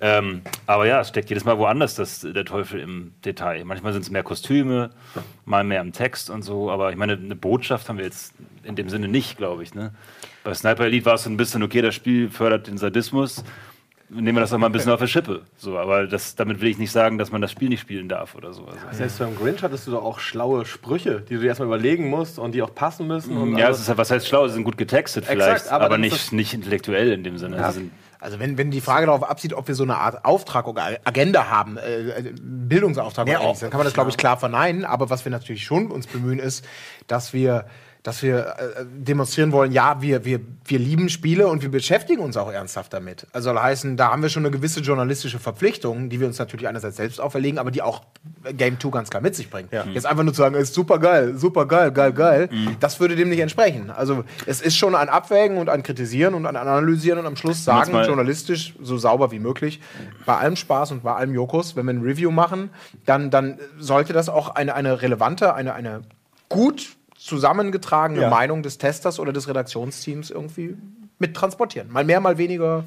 [0.00, 3.66] Ähm, aber ja, es steckt jedes Mal woanders das, der Teufel im Detail.
[3.66, 4.88] Manchmal sind es mehr Kostüme,
[5.44, 8.74] mal mehr im Text und so, aber ich meine, eine Botschaft haben wir jetzt in
[8.74, 9.74] dem Sinne nicht, glaube ich.
[9.74, 9.92] Ne?
[10.44, 13.44] Bei Sniper Elite war es so ein bisschen, okay, das Spiel fördert den Sadismus,
[14.10, 15.42] nehmen wir das doch mal ein bisschen auf der Schippe.
[15.56, 18.34] So, aber das, damit will ich nicht sagen, dass man das Spiel nicht spielen darf
[18.34, 18.64] oder so.
[18.64, 22.08] Also, Selbst beim Grinch hattest du doch auch schlaue Sprüche, die du dir erstmal überlegen
[22.10, 23.36] musst und die auch passen müssen.
[23.36, 23.76] Und ja, alles.
[23.78, 24.46] es ist, ja- was heißt schlau?
[24.48, 27.64] Sie sind gut getextet Exakt, vielleicht, aber aber, ist nicht, nicht intellektuell in dem Sinne.
[27.68, 30.66] Sie sind, Also wenn, wenn die Frage darauf abzieht, ob wir so eine Art Auftrag
[30.66, 33.60] oder Agenda haben, äh, äh, Bildungsauftrag Ja, oder ähnliches, auch.
[33.62, 34.84] dann kann man das, glaube ich, klar verneinen.
[34.84, 36.64] Aber was wir natürlich schon uns bemühen, ist,
[37.06, 37.66] dass wir
[38.08, 42.38] dass wir äh, demonstrieren wollen, ja, wir, wir, wir lieben Spiele und wir beschäftigen uns
[42.38, 43.26] auch ernsthaft damit.
[43.32, 46.66] Also soll heißen, da haben wir schon eine gewisse journalistische Verpflichtung, die wir uns natürlich
[46.66, 48.00] einerseits selbst auferlegen, aber die auch
[48.56, 49.74] Game 2 ganz klar mit sich bringt.
[49.92, 52.48] Jetzt einfach nur zu sagen, ist super geil, super geil, geil, geil,
[52.80, 53.90] das würde dem nicht entsprechen.
[53.90, 57.62] Also es ist schon ein Abwägen und ein Kritisieren und ein Analysieren und am Schluss
[57.62, 59.82] sagen, journalistisch so sauber wie möglich.
[60.24, 62.70] Bei allem Spaß und bei allem Jokos, wenn wir ein Review machen,
[63.04, 66.00] dann, dann sollte das auch eine, eine relevante, eine, eine
[66.48, 68.30] gut zusammengetragene Ja.
[68.30, 70.76] Meinung des Testers oder des Redaktionsteams irgendwie
[71.18, 71.90] mit transportieren.
[71.92, 72.84] Mal mehr, mal weniger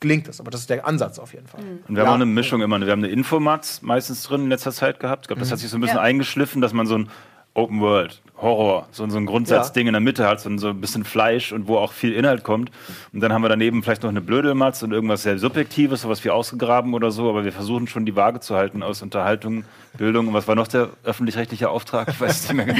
[0.00, 1.60] gelingt das, aber das ist der Ansatz auf jeden Fall.
[1.88, 2.80] Und wir haben auch eine Mischung immer.
[2.80, 5.24] Wir haben eine Infomax meistens drin in letzter Zeit gehabt.
[5.24, 6.02] Ich glaube, das hat sich so ein bisschen Ja.
[6.02, 7.08] eingeschliffen, dass man so ein
[7.54, 10.80] Open World, Horror, so, so ein Grundsatzding in der Mitte hat, so ein, so ein
[10.80, 12.70] bisschen Fleisch und wo auch viel Inhalt kommt.
[13.12, 16.30] Und dann haben wir daneben vielleicht noch eine Blödelmatz und irgendwas sehr Subjektives, sowas wie
[16.30, 17.28] ausgegraben oder so.
[17.30, 19.64] Aber wir versuchen schon die Waage zu halten aus Unterhaltung,
[19.96, 20.26] Bildung.
[20.28, 22.08] Und was war noch der öffentlich-rechtliche Auftrag?
[22.08, 22.78] Ich weiß es nicht mehr genau.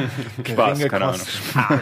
[0.48, 1.20] Spaß, Geringe keine Ahnung.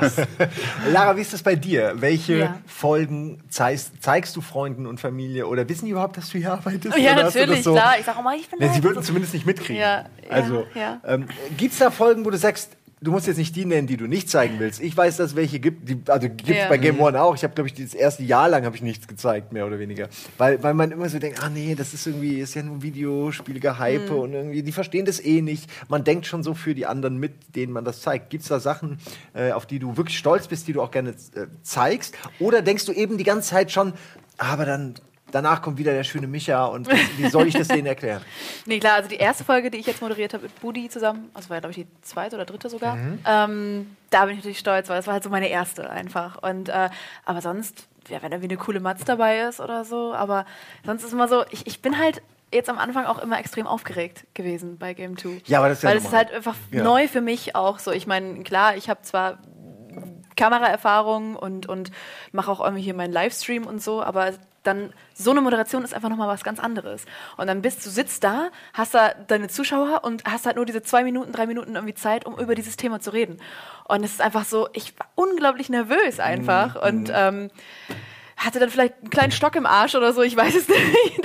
[0.01, 0.27] Kosten.
[0.93, 1.93] Lara, wie ist das bei dir?
[1.97, 2.59] Welche Ja.
[2.67, 6.99] Folgen zeigst, zeigst du Freunden und Familie oder wissen die überhaupt, dass du hier arbeitest?
[6.99, 7.95] Ja, natürlich, so- klar.
[7.99, 8.73] Ich sag auch mal, ich bin da.
[8.73, 9.77] sie würden zumindest nicht mitkriegen.
[9.81, 11.01] Ja, ja, also, ja.
[11.07, 13.97] Ähm, gibt es da Folgen, wo du sagst, du musst jetzt nicht die nennen, die
[13.97, 14.81] du nicht zeigen willst?
[14.81, 16.69] Ich weiß, dass es welche gibt, die, also gibt es Ja.
[16.69, 17.35] bei Game One auch.
[17.37, 20.09] Ich habe, glaube ich, das erste Jahr lang habe ich nichts gezeigt, mehr oder weniger.
[20.39, 24.13] Weil, weil man immer so denkt, ah nee, das ist irgendwie, ist ja nur Videospielgehype
[24.13, 24.19] Mhm.
[24.19, 25.71] und irgendwie, die verstehen das eh nicht.
[25.89, 28.31] Man denkt schon so für die anderen mit, denen man das zeigt.
[28.31, 28.99] Gibt es da Sachen,
[29.35, 32.15] äh, auf die du wirklich stolz bist, die du auch gerne äh, zeigst?
[32.41, 33.93] Oder denkst du eben die ganze Zeit schon,
[34.39, 34.95] aber dann
[35.35, 38.23] danach kommt wieder der schöne Micha und wie soll ich das denen erklären?
[38.67, 41.51] Nee, klar, also die erste Folge, die ich jetzt moderiert habe mit Budi zusammen, also
[41.51, 44.89] war ja, glaube ich, die zweite oder dritte sogar, ähm, da bin ich natürlich stolz,
[44.89, 46.43] weil das war halt so meine erste einfach.
[46.43, 46.89] Und, äh,
[47.25, 50.47] aber sonst, ja, wenn irgendwie eine coole Matz dabei ist oder so, aber
[50.87, 54.25] sonst ist immer so, ich, ich bin halt jetzt am Anfang auch immer extrem aufgeregt
[54.35, 55.43] gewesen bei Game 2.
[55.47, 56.85] Ja, aber das ist ja Weil es ist halt einfach Ja.
[56.85, 57.91] neu für mich auch so.
[57.91, 59.39] Ich meine, klar, ich habe zwar
[60.37, 61.91] Kameraerfahrung und, und
[62.33, 64.33] mache auch irgendwie hier meinen Livestream und so, aber
[64.65, 67.05] dann so eine Moderation ist einfach nochmal was ganz anderes.
[67.37, 70.83] Und dann bist du sitzt da, hast da deine Zuschauer und hast halt nur diese
[70.83, 73.39] zwei Minuten, drei Minuten irgendwie Zeit, um über dieses Thema zu reden.
[73.87, 77.51] Und es ist einfach so, ich war unglaublich nervös einfach und ähm,
[78.37, 81.21] hatte dann vielleicht einen kleinen Stock im Arsch oder so, ich weiß es nicht.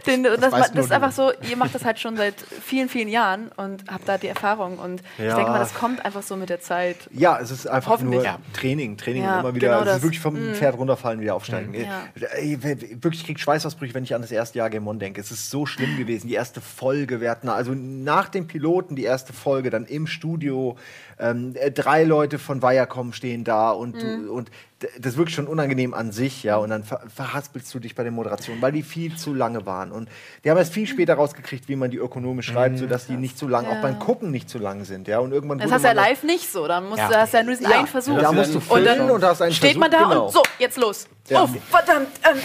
[0.06, 3.08] Den, das, das, das ist einfach so, ihr macht das halt schon seit vielen, vielen
[3.08, 4.78] Jahren und habt da die Erfahrung.
[4.78, 5.28] Und Ja.
[5.28, 6.96] ich denke mal, das kommt einfach so mit der Zeit.
[7.12, 8.24] Ja, es ist einfach nur.
[8.52, 9.68] Training, Training Ja, immer wieder.
[9.68, 10.02] genau es ist das.
[10.02, 10.54] wirklich vom Mhm.
[10.54, 11.74] Pferd runterfallen, wieder aufsteigen.
[11.74, 12.02] Ja.
[12.36, 15.20] Ey, wirklich, ich krieg Schweißausbrüche, wenn ich an das erste Jahr Game One denke.
[15.20, 16.28] Es ist so schlimm gewesen.
[16.28, 20.76] Die erste Folge, wir hatten also nach dem Piloten die erste Folge, dann im Studio.
[21.20, 24.26] Ähm, äh, drei Leute von Viacom stehen da und, Mhm.
[24.26, 24.50] du, und
[24.98, 26.56] das ist wirklich schon unangenehm an sich, ja.
[26.56, 29.92] Und dann ver verhaspelst du dich bei den Moderationen, weil die viel zu lange waren.
[29.92, 30.08] Und
[30.42, 33.46] die haben erst viel später rausgekriegt, wie man die ökonomisch schreibt, sodass die nicht zu
[33.46, 33.82] lang, auch Ja.
[33.82, 35.06] beim Gucken nicht zu lang sind.
[35.06, 36.66] Ja, und irgendwann Das hast du ja live nicht so.
[36.66, 37.08] Dann musst Ja.
[37.08, 38.18] du, hast du ja nur diesen einen Versuch.
[38.18, 40.24] Da musst du und filmen dann und hast einen steht man da genau.
[40.26, 41.06] und so, jetzt los.
[41.28, 41.44] Ja.
[41.44, 42.08] Oh, verdammt.
[42.24, 42.38] Ähm,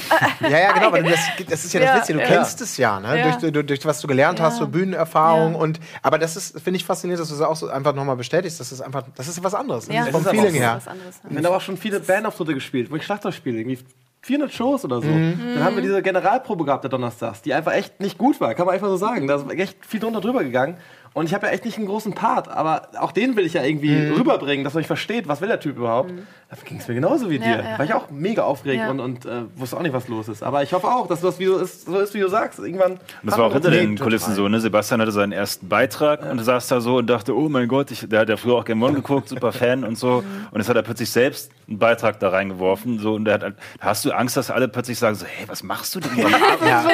[0.47, 2.29] äh, Ja, ja, genau, weil das, das ist ja das Ja, Witzige, du ja.
[2.31, 3.17] kennst es ja, ne?
[3.17, 3.31] Ja.
[3.37, 4.65] Durch, durch, durch was du gelernt hast, Ja.
[4.65, 5.59] so Bühnenerfahrung Ja.
[5.59, 8.59] und aber das ist, finde ich faszinierend, dass du es auch so einfach nochmal bestätigst,
[8.71, 9.85] das ist einfach, das ist was anderes.
[9.87, 10.79] Das ja, ist vom Feeling her.
[11.29, 13.79] Wir haben aber auch schon viele Bandauftritte gespielt, wo ich Schlachter spiele, irgendwie
[14.21, 15.07] 400 Shows oder so.
[15.07, 15.39] Mhm.
[15.53, 18.65] Dann haben wir diese Generalprobe gehabt der Donnerstags, die einfach echt nicht gut war, kann
[18.65, 19.27] man einfach so sagen.
[19.27, 20.77] Da ist echt viel drunter drüber gegangen.
[21.13, 23.63] Und ich habe ja echt nicht einen großen Part, aber auch den will ich ja
[23.63, 24.15] irgendwie Mhm.
[24.15, 26.11] rüberbringen, dass man versteht, was will der Typ überhaupt.
[26.49, 27.43] Dafür ging es mir genauso wie Mhm.
[27.45, 27.63] Ja, dir.
[27.71, 28.91] ja, war ich auch mega aufgeregt Ja.
[28.91, 30.43] und, und äh, wusste auch nicht, was los ist.
[30.43, 32.59] Aber ich hoffe auch, dass das wie so ist, so ist wie du sagst.
[32.59, 32.91] Irgendwann.
[32.93, 34.05] Und das war auch hinter den total.
[34.05, 34.59] Kulissen so, ne?
[34.59, 38.07] Sebastian hatte seinen ersten Beitrag und saß da so und dachte, oh mein Gott, ich,
[38.07, 40.23] der hat ja früher auch Game One geguckt, super Fan und so.
[40.51, 42.99] Und jetzt hat er plötzlich selbst einen Beitrag da reingeworfen.
[42.99, 43.39] So, und da
[43.79, 46.11] hast du Angst, dass alle plötzlich sagen so, hey, was machst du denn?
[46.15, 46.31] Warum,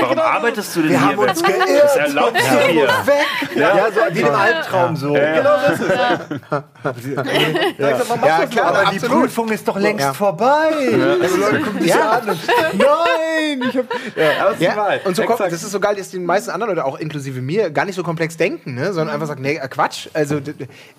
[0.02, 1.08] warum arbeitest du denn Wir hier?
[1.10, 1.98] haben uns Was geirrt.
[1.98, 2.88] erlaubst du dir?
[2.88, 3.58] Weg!
[3.58, 5.12] Ja, so wie im Albtraum so.
[5.12, 5.90] Genau das ist
[8.24, 9.32] Ja, klar, Aber die absolut.
[9.52, 10.14] Ist doch längst Ja.
[10.14, 10.72] vorbei.
[11.22, 12.12] Also Leute gucken dich Ja.
[12.12, 12.40] an und
[12.74, 15.96] nein, ich hab, Aber es ist die Ja, und so kommt, das ist so geil,
[15.96, 18.94] dass die meisten anderen oder auch inklusive mir gar nicht so komplex denken, ne?
[18.94, 20.08] sondern einfach sagen, nee, äh, Quatsch.
[20.14, 20.40] Also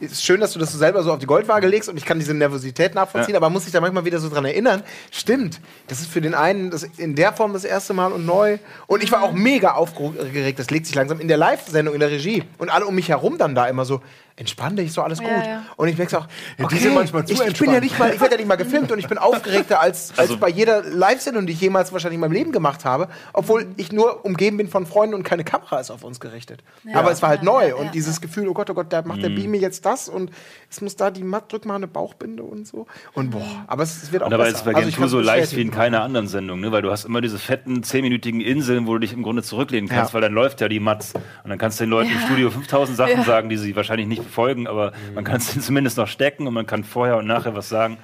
[0.00, 2.18] ist schön, dass du das so selber so auf die Goldwaage legst und ich kann
[2.18, 4.82] diese Nervosität nachvollziehen, aber man muss sich da manchmal wieder so dran erinnern.
[5.10, 8.58] Stimmt, das ist für den einen das in der Form das erste Mal und neu.
[8.86, 12.10] Und ich war auch mega aufgeregt, das legt sich langsam in der Live-Sendung, in der
[12.10, 12.44] Regie.
[12.58, 14.00] Und alle um mich herum dann da immer so,
[14.36, 15.46] entspann dich, ist doch alles Ja, gut.
[15.46, 15.62] ja.
[15.76, 16.26] Und ich merke auch,
[16.60, 18.48] okay, die sind manchmal zu ich, ich bin ja nicht mal, ich werde ja nicht
[18.48, 21.92] mal gefilmt und ich bin aufgeregter als, als Also- bei jeder Live-Sendung, die ich jemals
[21.92, 25.44] wahrscheinlich in meinem Leben gemacht habe, obwohl ich nur umgeben bin von Freunden und keine
[25.44, 26.62] Kamera ist auf uns gerichtet.
[26.94, 28.92] Aber es war halt Ja, neu ja, und ja, dieses Gefühl, oh Gott, oh Gott,
[28.92, 29.34] da macht der Mhm.
[29.36, 30.30] Beam mir jetzt das und
[30.70, 32.86] es muss da die Matt, drück mal eine Bauchbinde und so.
[33.14, 34.54] Und boah, aber es, es wird auch Und dabei besser.
[34.56, 36.72] ist es bei Also 2 kann's so leicht wie in keiner anderen Sendung, ne?
[36.72, 40.10] weil du hast immer diese fetten, zehnminütigen Inseln, wo du dich im Grunde zurücklehnen kannst,
[40.10, 40.14] Ja.
[40.14, 41.12] weil dann läuft ja die Matz.
[41.14, 43.24] Und dann kannst du den Leuten im Studio 5000 Sachen Ja.
[43.24, 46.66] sagen, die sie wahrscheinlich nicht befolgen, aber man kann es zumindest noch stecken und man
[46.66, 47.98] kann vorher und nachher was sagen.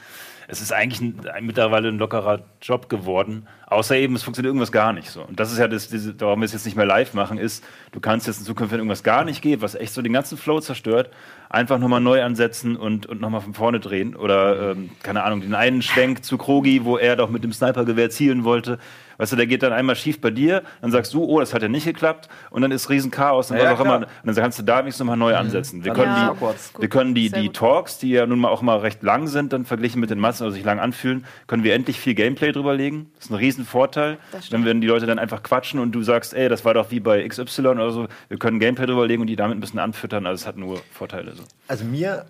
[0.51, 4.73] Es ist eigentlich ein, ein, mittlerweile ein lockerer Job geworden, außer eben, es funktioniert irgendwas
[4.73, 5.23] gar nicht so.
[5.23, 7.63] Und das ist ja das, diese, warum wir es jetzt nicht mehr live machen, ist,
[7.93, 10.39] du kannst jetzt in Zukunft, wenn irgendwas gar nicht geht, was echt so den ganzen
[10.39, 11.11] Flow zerstört,
[11.51, 14.17] einfach nochmal neu ansetzen und, und nochmal von vorne drehen.
[14.17, 18.09] Oder, ähm, keine Ahnung, den einen Schwenk zu Krogi, wo er doch mit dem Snipergewehr
[18.09, 18.79] zielen wollte.
[19.19, 21.61] Weißt du, der geht dann einmal schief bei dir, dann sagst du, oh, das hat
[21.63, 23.99] ja nicht geklappt, und dann ist Riesenchaos und Ja, was auch immer.
[23.99, 24.09] klar.
[24.23, 25.85] Und dann kannst du da wenigstens nochmal neu ansetzen.
[25.85, 26.35] Wir Dann können, Ja.
[26.77, 27.49] die, wir können die, die.
[27.51, 30.45] Talks, die ja nun mal auch mal recht lang sind, dann verglichen mit den Massen,
[30.45, 33.11] also sich lang anfühlen, können wir endlich viel Gameplay drüber legen.
[33.17, 34.19] Das ist ein Riesenvorteil.
[34.51, 37.01] Wenn, wenn die Leute dann einfach quatschen und du sagst, ey, das war doch wie
[37.01, 40.27] bei XY oder so, wir können Gameplay drüber legen und die damit ein bisschen anfüttern,
[40.27, 41.35] also es hat nur Vorteile.
[41.35, 41.43] So.
[41.67, 42.27] Also mir,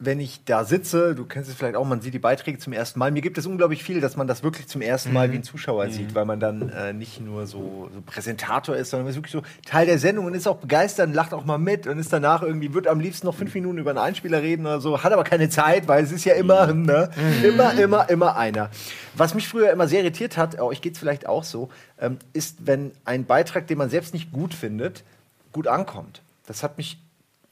[0.00, 3.00] wenn ich da sitze, du kennst es vielleicht auch, man sieht die Beiträge zum ersten
[3.00, 3.10] Mal.
[3.10, 5.90] Mir gibt es unglaublich viel, dass man das wirklich zum ersten Mal wie ein Zuschauer
[5.90, 9.32] sieht, weil man dann äh, nicht nur so, so Präsentator ist, sondern man ist wirklich
[9.32, 12.12] so Teil der Sendung und ist auch begeistert und lacht auch mal mit und ist
[12.12, 15.12] danach irgendwie, wird am liebsten noch fünf Minuten über einen Einspieler reden oder so, hat
[15.12, 17.10] aber keine Zeit, weil es ist ja immer, ne,
[17.42, 18.70] immer, immer, immer einer.
[19.14, 22.66] Was mich früher immer sehr irritiert hat, euch geht es vielleicht auch so, ähm, ist,
[22.66, 25.02] wenn ein Beitrag, den man selbst nicht gut findet,
[25.52, 26.22] gut ankommt.
[26.46, 26.98] Das hat mich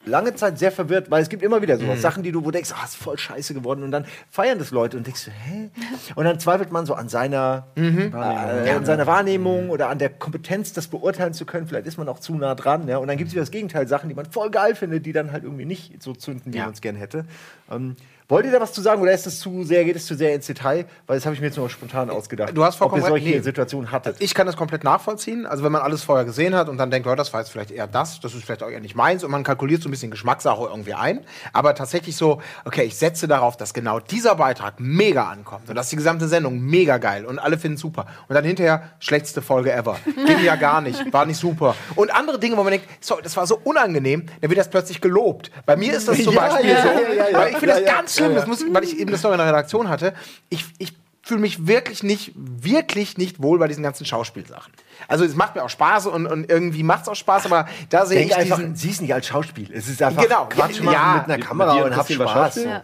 [0.05, 1.81] lange Zeit sehr verwirrt, weil es gibt immer wieder Mhm.
[1.81, 4.71] sowas, Sachen, die du, wo denkst, ah, ist voll scheiße geworden und dann feiern das
[4.71, 5.69] Leute und denkst du, hä?
[6.15, 8.13] Und dann zweifelt man so an seiner, Mhm.
[8.13, 11.67] äh, an seiner Wahrnehmung oder an der Kompetenz, das beurteilen zu können.
[11.67, 12.97] Vielleicht ist man auch zu nah dran, ja.
[12.99, 15.31] Und dann gibt es wieder das Gegenteil, Sachen, die man voll geil findet, die dann
[15.33, 16.65] halt irgendwie nicht so zünden, wie Ja.
[16.65, 17.25] man es gern hätte.
[17.69, 17.95] Ähm,
[18.29, 20.33] wollt ihr da was zu sagen oder ist es zu sehr, geht es zu sehr
[20.35, 20.85] ins Detail?
[21.05, 22.51] Weil das habe ich mir jetzt nur spontan ausgedacht.
[22.55, 23.39] Du hast vollkommen Ob ihr solche Nee.
[23.39, 24.17] Situationen hattet.
[24.19, 25.45] Ich kann das komplett nachvollziehen.
[25.45, 27.71] Also wenn man alles vorher gesehen hat und dann denkt, Leute, das war jetzt vielleicht
[27.71, 30.11] eher das, das ist vielleicht auch eher nicht meins und man kalkuliert so ein bisschen
[30.11, 31.21] Geschmackssache irgendwie ein.
[31.53, 35.89] Aber tatsächlich so, okay, ich setze darauf, dass genau dieser Beitrag mega ankommt und dass
[35.89, 38.07] die gesamte Sendung mega geil und alle finden super.
[38.27, 39.97] Und dann hinterher schlechteste Folge ever.
[40.25, 41.75] Ging ja gar nicht, war nicht super.
[41.95, 44.99] Und andere Dinge, wo man denkt, sorry, das war so unangenehm, dann wird das plötzlich
[45.01, 45.51] gelobt.
[45.65, 48.16] Bei mir ist das zum Ja, Beispiel ja, so, ja, weil ich finde das ganz
[48.17, 48.45] schlimm, Ja, ja.
[48.45, 50.13] das muss, weil ich eben das noch in der Redaktion hatte.
[50.49, 54.73] Ich, ich fühle mich wirklich nicht, wirklich nicht wohl bei diesen ganzen Schauspielsachen.
[55.07, 58.05] Also es macht mir auch Spaß und, und irgendwie macht es auch Spaß, aber da
[58.05, 58.75] sehe ich einfach, diesen...
[58.75, 59.69] sieh es nicht als Schauspiel.
[59.73, 60.45] Es ist einfach Genau.
[60.49, 61.13] Quatsch Ja, machen ja.
[61.15, 62.55] mit einer Kamera dir und hab Spaß.
[62.63, 62.81] Ja.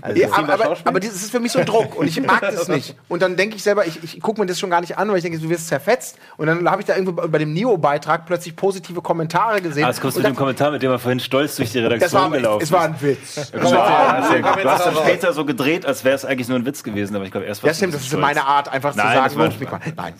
[0.00, 2.68] Also, Ja, aber, aber, das ist für mich so ein Druck und ich mag das
[2.76, 2.94] nicht.
[3.08, 5.16] Und dann denke ich selber, ich, ich gucke mir das schon gar nicht an, weil
[5.16, 6.16] ich denke, du wirst zerfetzt.
[6.36, 9.84] Und dann habe ich da irgendwo bei- dem Neo-Beitrag plötzlich positive Kommentare gesehen.
[9.84, 12.22] Ah, das du mit dem Kommentar, mit dem er vorhin stolz durch die das Redaktion
[12.22, 12.90] war, gelaufen es war ist.
[12.94, 13.50] ein Witz.
[13.52, 13.60] Du
[14.70, 17.30] hast dann später so gedreht, als wäre es eigentlich nur ein Witz gewesen, aber ich
[17.30, 20.14] glaube, erst war Ja, stimmt, das ist meine Art, einfach zu sagen, war- Mikro- Nein.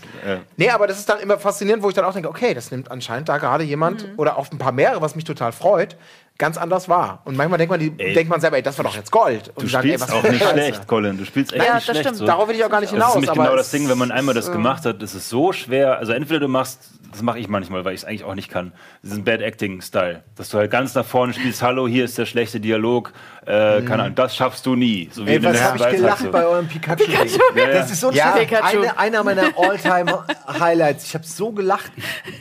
[0.57, 2.91] Nee, aber das ist dann immer faszinierend, wo ich dann auch denke, okay, das nimmt
[2.91, 5.97] anscheinend da gerade jemand oder auch ein paar mehrere, was mich total freut,
[6.39, 7.21] ganz anders war.
[7.25, 8.13] Und manchmal denkt man, die, Ey.
[8.15, 9.51] denkt man selber, ey, das war doch jetzt Gold.
[9.55, 10.53] Und Du sagt, ey, spielst was auch nicht Scheiße.
[10.53, 11.17] schlecht, Colin.
[11.19, 12.01] Du spielst echt Ja, nicht das schlecht.
[12.01, 12.17] stimmt.
[12.19, 12.27] So.
[12.27, 13.09] Darauf will ich auch gar nicht Das hinaus.
[13.11, 15.53] ist nämlich aber genau das Ding, wenn man einmal das gemacht hat, ist es so
[15.53, 15.99] schwer.
[15.99, 18.73] Also entweder du machst, das mache ich manchmal, weil ich es eigentlich auch nicht kann,
[19.03, 20.23] diesen Bad Acting-Style.
[20.37, 23.13] Dass du halt ganz nach vorne spielst, hallo, hier ist der schlechte Dialog,
[23.47, 25.09] äh, keine Ahnung, das schaffst du nie.
[25.13, 26.31] So wie Ey, was habe ich gelacht so.
[26.31, 27.15] bei eurem Pikachu-Ding.
[27.55, 27.73] Ja, ja.
[27.73, 28.33] Das ist so ein Ja.
[28.33, 28.81] Pikachu.
[28.81, 31.05] Eine, einer meiner All-Time-Highlights.
[31.05, 31.91] Ich habe so gelacht.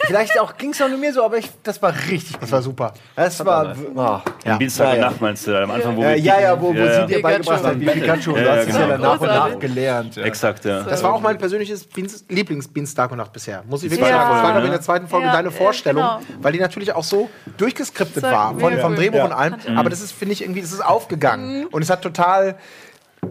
[0.08, 2.38] Vielleicht auch ging es auch nur mir so, aber ich, das war richtig.
[2.40, 2.94] Das war super.
[3.16, 3.76] Das war.
[3.96, 4.20] Oh.
[4.46, 5.10] Am Dienstag und Ja, ja.
[5.10, 7.06] Nacht meinst du, am Anfang, wo Äh, wir ja, ja, wo, wo ja, sie ja.
[7.06, 8.32] dir beigebracht hat, wie Pikachu.
[8.32, 10.16] Und Ja, du hast ja, es ja dann nach und nach gelernt.
[10.16, 10.24] Ja.
[10.24, 10.84] Exakt, ja.
[10.84, 13.64] Das war auch mein persönliches Beans- Lieblings-Beans-Tag nach bisher.
[13.68, 14.18] Muss ich wirklich Ja.
[14.18, 14.30] sagen.
[14.34, 16.20] Das war, glaube in der zweiten Folge Ja, deine äh, Vorstellung, genau.
[16.42, 18.96] weil die natürlich auch so durchgeskriptet war von, vom.
[18.96, 19.26] Drehbuch Ja.
[19.26, 19.56] und allem.
[19.76, 21.66] Aber das ist, finde ich, irgendwie, das ist aufgegangen.
[21.68, 22.56] Und es hat total.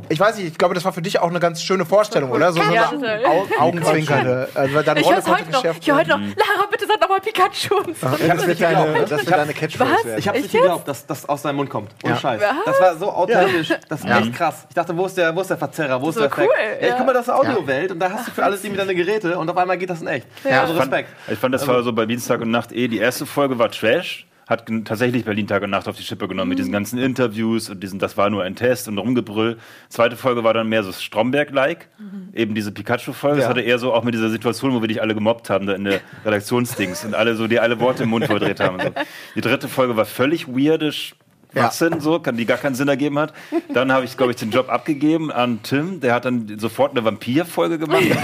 [0.09, 2.53] Ich weiß nicht, ich glaube, das war für dich auch eine ganz schöne Vorstellung, oder?
[2.53, 3.21] So, so Ja, eine.
[3.27, 4.49] Au Augenzwinkernde.
[4.55, 5.65] Also deine Ich höre heute noch.
[5.65, 6.19] Ich höre heute noch.
[6.19, 7.75] Lara, bitte sag nochmal Pikachu.
[7.77, 8.07] Und so.
[8.09, 10.19] Das wird deine, das wird deine Catchphrase werden.
[10.19, 11.91] Ich habe nicht geglaubt, dass das aus seinem Mund kommt.
[12.05, 12.21] Ohne Ja.
[12.21, 12.43] Scheiß.
[12.67, 13.69] Das war so authentisch.
[13.89, 14.67] Das ist echt krass.
[14.69, 16.01] Ich dachte, wo ist der, wo ist der Verzerrer?
[16.01, 16.49] Wo ist So der Effekt?
[16.49, 18.79] cool, Ja, ich guck mal, das ist Audiowelt und da hast du für alles irgendwie
[18.79, 20.27] deine Geräte und auf einmal geht das in echt.
[20.49, 20.63] Ja.
[20.63, 21.09] Also Respekt.
[21.29, 22.89] Ich fand, das war so bei Dienstag und Nacht eh.
[22.89, 24.27] Die erste Folge war Trash.
[24.47, 27.83] Hat tatsächlich Berlin Tag und Nacht auf die Schippe genommen mit diesen ganzen Interviews und
[27.83, 29.57] diesen, das war nur ein Test und Rumgebrüll.
[29.89, 31.89] Zweite Folge war dann mehr so Stromberg-like.
[32.35, 33.37] Eben diese Pikachu-Folge.
[33.39, 33.49] Das Ja.
[33.51, 35.85] hatte eher so auch mit dieser Situation, wo wir dich alle gemobbt haben, da in
[35.85, 38.79] der Redaktionsdings und alle so, die alle Worte im Mund verdreht haben.
[38.81, 38.91] So.
[39.35, 41.15] Die dritte Folge war völlig weirdisch.
[41.55, 43.33] Schwachsinn, so, kann, die gar keinen Sinn ergeben hat.
[43.73, 46.01] Dann habe ich, glaube ich, den Job abgegeben an Tim.
[46.01, 48.03] Der hat dann sofort eine Vampir-Folge gemacht.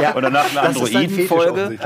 [0.00, 0.12] Ja.
[0.12, 1.76] Und danach eine Androiden-Folge.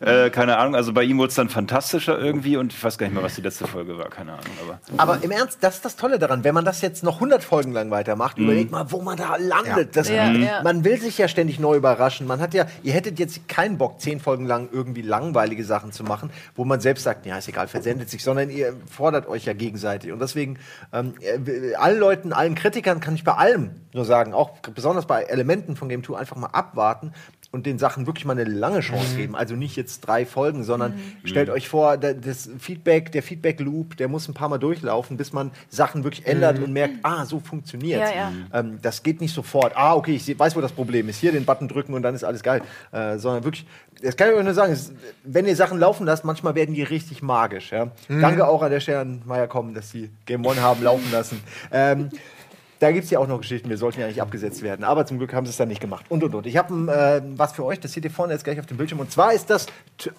[0.00, 3.06] Äh, keine Ahnung, also bei ihm wurde es dann fantastischer irgendwie und ich weiß gar
[3.06, 4.44] nicht mehr, was die letzte Folge war, keine Ahnung.
[4.62, 6.44] Aber Aber im Ernst, das ist das Tolle daran.
[6.44, 9.96] Wenn man das jetzt noch 100 Folgen lang weitermacht, überlegt mal, wo man da landet.
[9.96, 10.62] Das, Ja, ja.
[10.62, 12.26] Man will sich ja ständig neu überraschen.
[12.26, 16.04] Man hat ja, ihr hättet jetzt keinen Bock, zehn Folgen lang irgendwie langweilige Sachen zu
[16.04, 19.52] machen, wo man selbst sagt, ja, ist egal, versendet sich, sondern ihr fordert euch ja
[19.52, 20.12] gegenseitig.
[20.12, 20.58] Und deswegen,
[20.92, 25.22] ähm, äh, allen Leuten, allen Kritikern kann ich bei allem nur sagen, auch besonders bei
[25.22, 27.12] Elementen von Game 2 einfach mal abwarten
[27.56, 29.16] und den Sachen wirklich mal eine lange Chance Mhm.
[29.18, 29.34] geben.
[29.36, 30.94] Also nicht jetzt drei Folgen, sondern
[31.24, 35.32] stellt euch vor, da- das Feedback, der Feedback-Loop, der muss ein paar Mal durchlaufen, bis
[35.32, 38.32] man Sachen wirklich ändert und merkt, ah, so funktioniert Ja, ja.
[38.52, 39.72] ähm, Das geht nicht sofort.
[39.74, 41.18] Ah, okay, ich weiß, wo das Problem ist.
[41.18, 42.60] Hier den Button drücken und dann ist alles geil.
[42.92, 43.66] Äh, sondern wirklich,
[44.02, 44.92] das kann ich euch nur sagen, es,
[45.24, 47.72] wenn ihr Sachen laufen lasst, manchmal werden die richtig magisch.
[47.72, 47.88] Ja?
[48.08, 51.40] Danke auch an der Stelle an Meier kommen, dass die Game One haben laufen lassen.
[51.72, 52.10] Ähm,
[52.78, 54.84] da gibt es ja auch noch Geschichten, wir sollten ja nicht abgesetzt werden.
[54.84, 56.06] Aber zum Glück haben sie es dann nicht gemacht.
[56.08, 56.46] Und, und, und.
[56.46, 59.00] Ich habe äh, was für euch, das seht ihr vorne jetzt gleich auf dem Bildschirm.
[59.00, 59.66] Und zwar ist das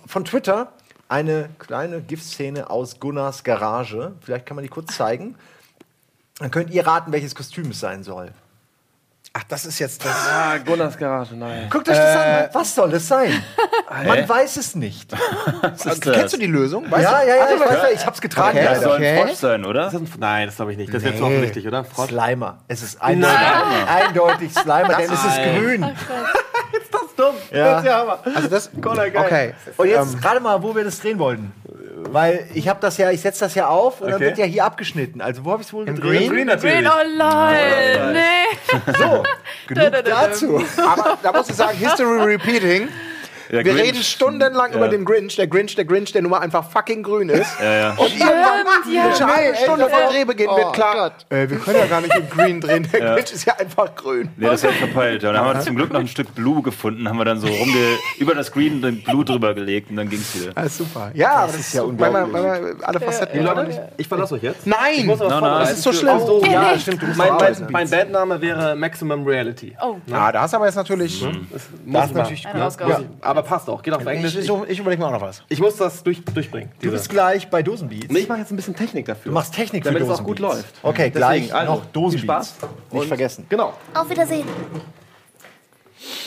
[0.06, 0.72] von Twitter
[1.10, 4.14] eine kleine GIF-Szene aus Gunnars Garage.
[4.22, 5.36] Vielleicht kann man die kurz zeigen.
[6.40, 8.32] Dann könnt ihr raten, welches Kostüm es sein soll.
[9.40, 10.16] Ach, das ist jetzt das.
[10.16, 11.68] Ah, Gunnars Garage, nein.
[11.70, 12.50] Guckt euch das an.
[12.54, 13.32] Was soll das sein?
[14.06, 15.14] Man weiß es nicht.
[15.14, 16.90] ist Kennst du die Lösung?
[16.90, 18.58] Weißt Ja, ja, ja, ich, weiß, ja, ich hab's getragen.
[18.58, 18.68] Okay.
[18.68, 19.86] Das soll ein Frosch sein, oder?
[19.88, 20.92] Ist das ein- Nein, das glaube ich nicht.
[20.94, 21.28] Das wäre zu Nee.
[21.28, 21.84] offensichtlich, oder?
[21.84, 22.08] Frosch?
[22.10, 22.58] Slimer.
[22.68, 23.38] Es ist eindeutig,
[23.88, 25.84] eindeutig Slimer, denn es ist grün.
[26.74, 27.36] Ist das dumm?
[27.52, 27.72] Ja.
[27.72, 28.20] Das ist ja Hammer.
[28.36, 28.70] Also das.
[28.82, 29.24] Connor, geil.
[29.26, 29.54] Okay.
[29.78, 31.52] Und jetzt Ähm, gerade mal, wo wir das drehen wollten.
[32.00, 34.26] Weil ich habe das ja, ich setze das ja auf und dann Okay.
[34.26, 35.20] wird ja hier abgeschnitten.
[35.20, 36.30] Also wo habe ich es wohl gedreht?
[36.30, 36.48] Green?
[36.48, 38.14] Green, oh lol.
[38.14, 38.94] Nee.
[38.98, 39.24] So,
[39.68, 40.28] genug Da, da, da, da.
[40.28, 40.62] dazu.
[40.78, 42.88] aber da muss ich sagen, History repeating.
[43.50, 43.82] Ja, Wir Grinch.
[43.82, 44.78] reden stundenlang Ja.
[44.78, 47.50] über den Grinch, der Grinch, der Grinch, der nun mal einfach fucking grün ist.
[47.62, 47.90] Ja, ja.
[47.92, 49.04] Und irgendwann, ja.
[49.04, 50.00] eine halbe Stunde vor.
[50.12, 52.88] Drehbeginn Oh wird klar, äh, wir können ja gar nicht in grün drehen.
[52.92, 53.14] Der Ja.
[53.16, 54.30] Grinch ist ja einfach grün.
[54.38, 55.24] Nee, das ist ja verpeilt.
[55.24, 55.30] Ja.
[55.30, 57.48] Und dann haben wir zum Glück noch ein Stück Blue gefunden, haben wir dann so
[57.48, 60.54] rumge über das Green den Blue drüber gelegt und dann ging's wieder.
[60.54, 61.12] Das ist super.
[61.14, 62.52] Ja, aber das ist ja so, weil man, unglaublich.
[62.62, 63.58] weil man alle Facetten Liebe hat.
[63.58, 64.66] Leute, ich verlasse euch jetzt.
[64.68, 64.78] Nein!
[65.06, 65.18] Nein.
[65.18, 65.60] vorbereiten.
[65.60, 66.18] Das ist so schlimm.
[66.20, 67.02] Oh, ja, stimmt.
[67.02, 69.76] Du musst Mein, mein, mein Bandname wäre Maximum Reality.
[69.82, 71.20] Oh, Ah, da hast du aber jetzt natürlich.
[71.22, 72.54] Das muss Das ist natürlich gut.
[73.38, 73.82] Aber passt auch.
[73.84, 74.36] Geht auf Englisch.
[74.36, 75.44] Ich, ich, ich überlege mir auch noch was.
[75.50, 76.72] Ich muss das durch, durchbringen.
[76.82, 78.08] Du bist gleich bei Dosenbeats.
[78.10, 79.30] Nee, ich mache jetzt ein bisschen Technik dafür.
[79.30, 80.74] Du machst Technik damit für es auch gut läuft.
[80.82, 82.52] Okay, Deswegen, gleich also, noch Dosenbeats.
[82.52, 82.70] viel Spaß.
[82.92, 83.46] Nicht Und- vergessen.
[83.50, 83.74] Genau.
[83.94, 84.46] Auf Wiedersehen.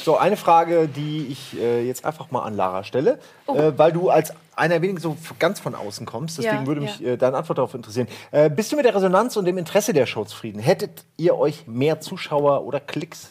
[0.05, 4.11] So, eine Frage, die ich äh, jetzt einfach mal an Lara stelle, äh, weil du
[4.11, 6.39] als einer wenigen so ganz von außen kommst.
[6.39, 7.11] Deswegen Ja, würde mich ja.
[7.13, 8.09] äh, deine Antwort darauf interessieren.
[8.31, 10.59] Äh, bist du mit der Resonanz und dem Interesse der Show zufrieden?
[10.59, 13.31] Hättet ihr euch mehr Zuschauer oder Klicks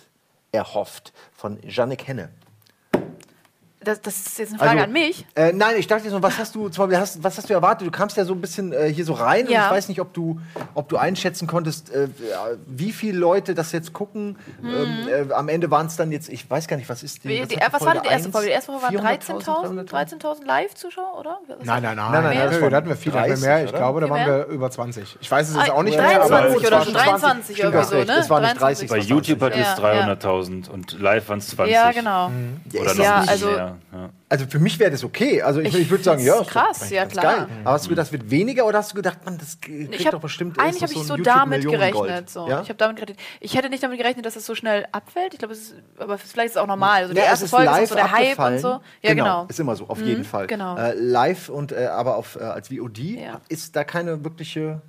[0.52, 1.12] erhofft?
[1.34, 2.30] Von Jannik Henne.
[3.82, 5.26] Das, das ist jetzt eine Frage Also, an mich.
[5.36, 7.54] Äh, nein, ich dachte jetzt noch, was hast du, zum Beispiel, hast, was hast du
[7.54, 7.88] erwartet?
[7.88, 9.68] Du kamst ja so ein bisschen äh, hier so rein und Ja.
[9.68, 10.40] ich weiß nicht, ob du,
[10.76, 12.10] ob du einschätzen konntest, äh,
[12.68, 14.38] wie viele Leute das jetzt gucken.
[14.62, 17.30] Ähm, äh, am Ende waren es dann jetzt, ich weiß gar nicht, was ist die.
[17.30, 18.32] Wie, was die, was war denn die erste?
[18.32, 18.48] Folge?
[18.48, 21.40] Die erste Folge waren 400.000, 13.000 13.000 Live-Zuschauer, oder?
[21.48, 22.12] Was- Nein, nein, nein.
[22.12, 23.64] Nein, nein, das waren da hatten wir viel, da hatten wir 30, mehr.
[23.66, 24.48] Ich glaube, da waren mehr?
[24.50, 25.18] wir über 20.
[25.22, 26.22] Ich weiß es jetzt Ah, auch nicht mehr.
[26.22, 28.20] aber 23 es oder war so, schon 23 Stimmt, irgendwie hast so, ne?
[28.20, 29.10] es waren nicht 30, Bei 20.
[29.10, 31.74] YouTube hat es Ja, 300.000 und live waren es 20.
[31.74, 32.30] Ja, genau.
[32.74, 34.10] Oder noch Ja, ein bisschen also- Ja.
[34.30, 35.42] Also für mich wäre das okay.
[35.42, 37.24] Also ich, Ich ich würde sagen, ja, ist krass, ja, klar.
[37.38, 37.48] Geil.
[37.64, 40.06] Aber hast du gedacht, das wird weniger oder hast du gedacht, man, das kriegt Ich
[40.06, 42.30] hab, doch bestimmt eigentlich habe ist ich so damit gerechnet.
[42.30, 42.48] So.
[42.48, 42.62] Ja?
[42.62, 43.20] Ich habe damit gerechnet.
[43.40, 45.34] Ich hätte nicht damit gerechnet, dass es so schnell abfällt.
[45.34, 47.02] Ich glaube, es ist, aber vielleicht ist es auch normal.
[47.04, 48.80] Also die Ja, erste ist Folge ist so der Hype und so.
[49.02, 49.46] Ja, genau.
[49.50, 50.48] Ist immer so, auf jeden Fall.
[50.48, 50.78] genau.
[50.78, 53.42] Äh, live und äh, aber auf, äh, als VOD Ja.
[53.50, 54.82] ist da keine wirkliche,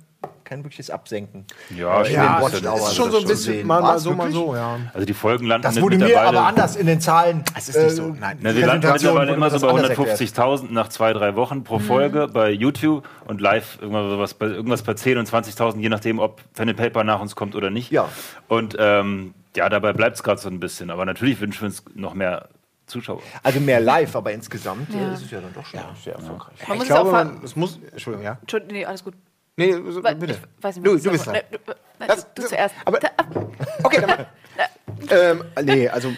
[0.43, 1.45] kein wirkliches Absenken.
[1.75, 2.21] Ja, Äh, bisschen.
[2.41, 3.67] Watchdauern ist schon so ein das bisschen sehen.
[3.67, 4.79] mal, mal so, mal so, ja.
[4.93, 7.43] Also die Folgen landen Das mit wurde mir aber anders in den Zahlen.
[7.57, 8.37] Es ist nicht so, nein.
[8.41, 10.19] Na, wir landen mittlerweile immer so das bei anders erklärt.
[10.19, 15.19] 150.000 nach zwei, drei Wochen pro Folge bei YouTube und live irgendwas, irgendwas bei 10.000
[15.19, 17.89] und 20.000, je nachdem, ob Pen and Paper nach uns kommt oder nicht.
[17.91, 18.09] Ja.
[18.49, 20.89] Und ähm, ja, dabei bleibt es gerade so ein bisschen.
[20.91, 22.49] Aber natürlich wünschen wir uns noch mehr
[22.87, 23.21] Zuschauer.
[23.41, 25.11] Also mehr live, aber insgesamt Ja.
[25.11, 26.67] äh, ist es ja dann doch schon sehr erfolgreich.
[26.67, 27.79] Man muss ich es auch glaube, man, es muss.
[27.91, 28.37] Entschuldigung, ja.
[28.41, 29.13] Entschuldigung, nee, alles gut.
[29.57, 30.39] Nee, so, bitte.
[30.57, 31.35] Ich weiß nicht, Du, du bist dran.
[31.99, 32.75] Nein, Das- du, du zuerst.
[32.85, 32.99] aber-
[33.83, 34.25] Okay, dann.
[35.09, 36.11] ähm, nee, also.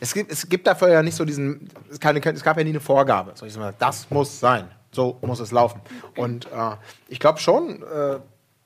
[0.00, 1.68] Es gibt, es gibt dafür ja nicht so diesen.
[1.90, 3.32] Es, keine, es gab ja nie eine Vorgabe.
[3.34, 4.68] So, ich sag mal, das muss sein.
[4.92, 5.80] So muss es laufen.
[6.16, 6.76] Und äh,
[7.08, 8.18] ich glaube schon, äh,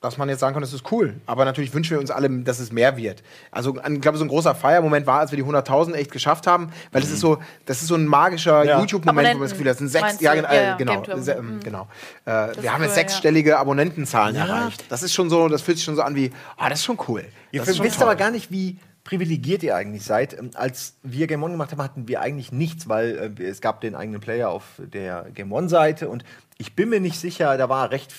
[0.03, 1.15] dass man jetzt sagen kann, das ist cool.
[1.27, 3.23] Aber natürlich wünschen wir uns alle, dass es mehr wird.
[3.51, 6.71] Also, ich glaube, so ein großer Feiermoment war, als wir die 100.000 echt geschafft haben,
[6.91, 8.81] weil es ist so, das ist so ein magischer Ja.
[8.81, 11.57] YouTube-Moment, wo man das Gefühl hat, es sind sechs, ja, äh, ja, genau, se- ähm,
[11.57, 11.61] Mhm.
[11.61, 11.89] genau.
[12.25, 13.03] Äh, wir haben cool, jetzt ja.
[13.03, 14.47] sechsstellige Abonnentenzahlen Ja.
[14.47, 14.85] erreicht.
[14.91, 16.99] Das ist schon so, das fühlt sich schon so an wie, ah, das ist schon
[17.09, 17.25] cool.
[17.53, 18.09] Ihr Das wisst toll.
[18.09, 20.39] aber gar nicht, wie privilegiert ihr eigentlich seid.
[20.39, 23.81] Ähm, Als wir Game On gemacht haben, hatten wir eigentlich nichts, weil äh, es gab
[23.81, 26.25] den eigenen Player auf der Game On-Seite und
[26.59, 28.13] ich bin mir nicht sicher, da war recht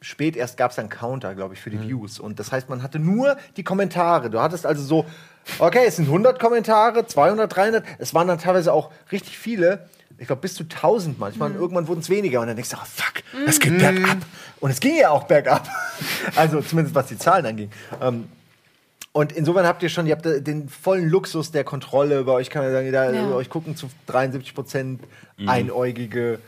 [0.00, 2.20] spät erst gab es einen Counter, glaube ich, für die Views.
[2.20, 4.30] Und das heißt, man hatte nur die Kommentare.
[4.30, 5.06] Du hattest also so,
[5.58, 7.84] okay, es sind 100 Kommentare, 200, 300.
[7.98, 9.88] Es waren dann teilweise auch richtig viele.
[10.18, 11.50] Ich glaube, bis zu 1000 manchmal.
[11.50, 12.40] Und irgendwann wurden es weniger.
[12.40, 14.18] Und dann denkst du, oh, fuck, es geht bergab.
[14.60, 15.68] Und es ging ja auch bergab.
[16.36, 17.70] also zumindest was die Zahlen anging.
[18.00, 18.28] Ähm,
[19.12, 22.22] und insofern habt ihr schon, ihr habt den vollen Luxus der Kontrolle.
[22.24, 23.26] Bei euch kann man sagen, da, Ja.
[23.26, 25.02] bei euch gucken zu 73 Prozent
[25.46, 26.38] einäugige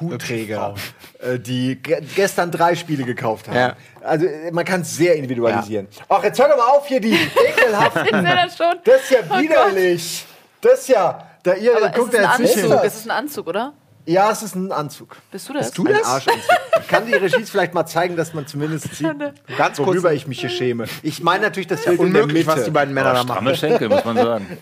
[0.00, 0.74] Hutträger,
[1.20, 3.56] äh, die ge gestern drei Spiele gekauft haben.
[3.56, 3.76] Ja.
[4.02, 5.88] Also äh, man kann es sehr individualisieren.
[6.08, 8.24] Ach, jetzt hör doch mal auf hier, die ekelhaften.
[8.24, 8.74] Das schon.
[8.84, 9.42] Das ist ja Oh Gott.
[9.42, 10.26] widerlich.
[10.60, 12.78] das ist ja, da ihr Aber es guckt ist ja ein jetzt nicht Anzug.
[12.80, 12.86] hin.
[12.88, 13.72] Es ist ein Anzug, oder?
[14.06, 15.16] Ja, es ist ein Anzug.
[15.30, 15.70] Bist du das?
[15.70, 16.04] du Ein das?
[16.06, 16.42] Arschanzug.
[16.88, 19.08] Kann die Regie vielleicht mal zeigen, dass man zumindest sieht,
[19.56, 20.84] Ganz kurz- worüber ich mich hier schäme.
[21.02, 23.28] Ich meine natürlich das der Unmöglich, was die beiden Männer da machen.
[23.30, 24.58] Stramme Schenkel, muss man sagen.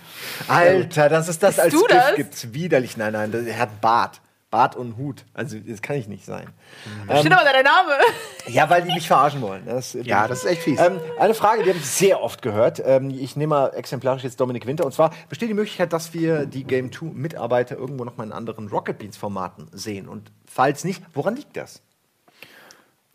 [0.47, 2.15] Alter, das ist das Bist als du GIF das?
[2.15, 2.97] gibt's widerlich.
[2.97, 4.21] Nein, nein, das- er hat Bart.
[4.53, 5.25] Bart und Hut.
[5.33, 6.47] Also das kann ich nicht sein.
[7.09, 7.93] Da steht aber dein Name.
[8.49, 9.65] Ja, weil die mich verarschen wollen.
[9.67, 10.81] Das, Ja, das ist echt fies.
[10.81, 12.83] Ähm, eine Frage, die habe ich sehr oft gehört.
[12.85, 14.85] Ähm, ich nehme mal exemplarisch jetzt Dominik Winter.
[14.85, 18.33] Und zwar besteht die Möglichkeit, dass wir die Game 2 Mitarbeiter irgendwo noch mal in
[18.33, 20.09] anderen Rocket Beans Formaten sehen.
[20.09, 21.81] Und falls nicht, woran liegt das?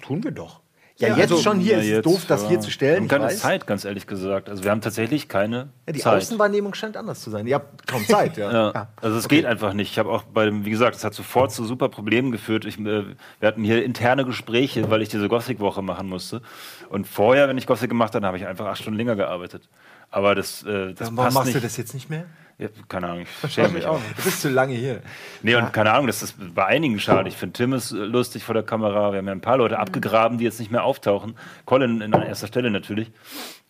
[0.02, 0.62] Tun wir doch.
[0.98, 1.74] Ja, Ja, jetzt also, schon hier.
[1.74, 2.50] Ja, es ist jetzt, doof, das ja.
[2.50, 3.10] hier zu stellen.
[3.10, 3.38] Wir haben ich keine.
[3.40, 4.50] Zeit, ganz ehrlich gesagt.
[4.50, 6.22] Also wir haben tatsächlich keine Ja, die Zeit.
[6.22, 7.46] Außenwahrnehmung scheint anders zu sein.
[7.46, 8.88] Ihr habt kaum Zeit, ja.
[9.02, 9.92] Also es geht einfach nicht.
[9.92, 12.66] Ich habe auch bei dem, wie gesagt, es hat sofort zu super Problemen geführt.
[12.66, 16.42] Ich, äh, wir hatten hier interne Gespräche, weil ich diese Gothic-Woche machen musste.
[16.90, 19.70] Und vorher, wenn ich Gothic gemacht habe, habe ich einfach acht Stunden länger gearbeitet.
[20.10, 21.58] Aber das, äh, das Warum passt machst nicht.
[21.58, 22.26] du das jetzt nicht mehr?
[22.60, 24.00] Ja, keine Ahnung, ich schäme mich auch.
[24.18, 25.02] Du bist zu lange hier.
[25.44, 27.30] Nee, und keine Ahnung, das ist bei einigen schade.
[27.30, 29.12] Ich finde Tim ist äh, lustig vor der Kamera.
[29.12, 31.38] Wir haben ja ein paar Leute abgegraben, die jetzt nicht mehr auftauchen.
[31.66, 33.12] Colin in an erster Stelle natürlich.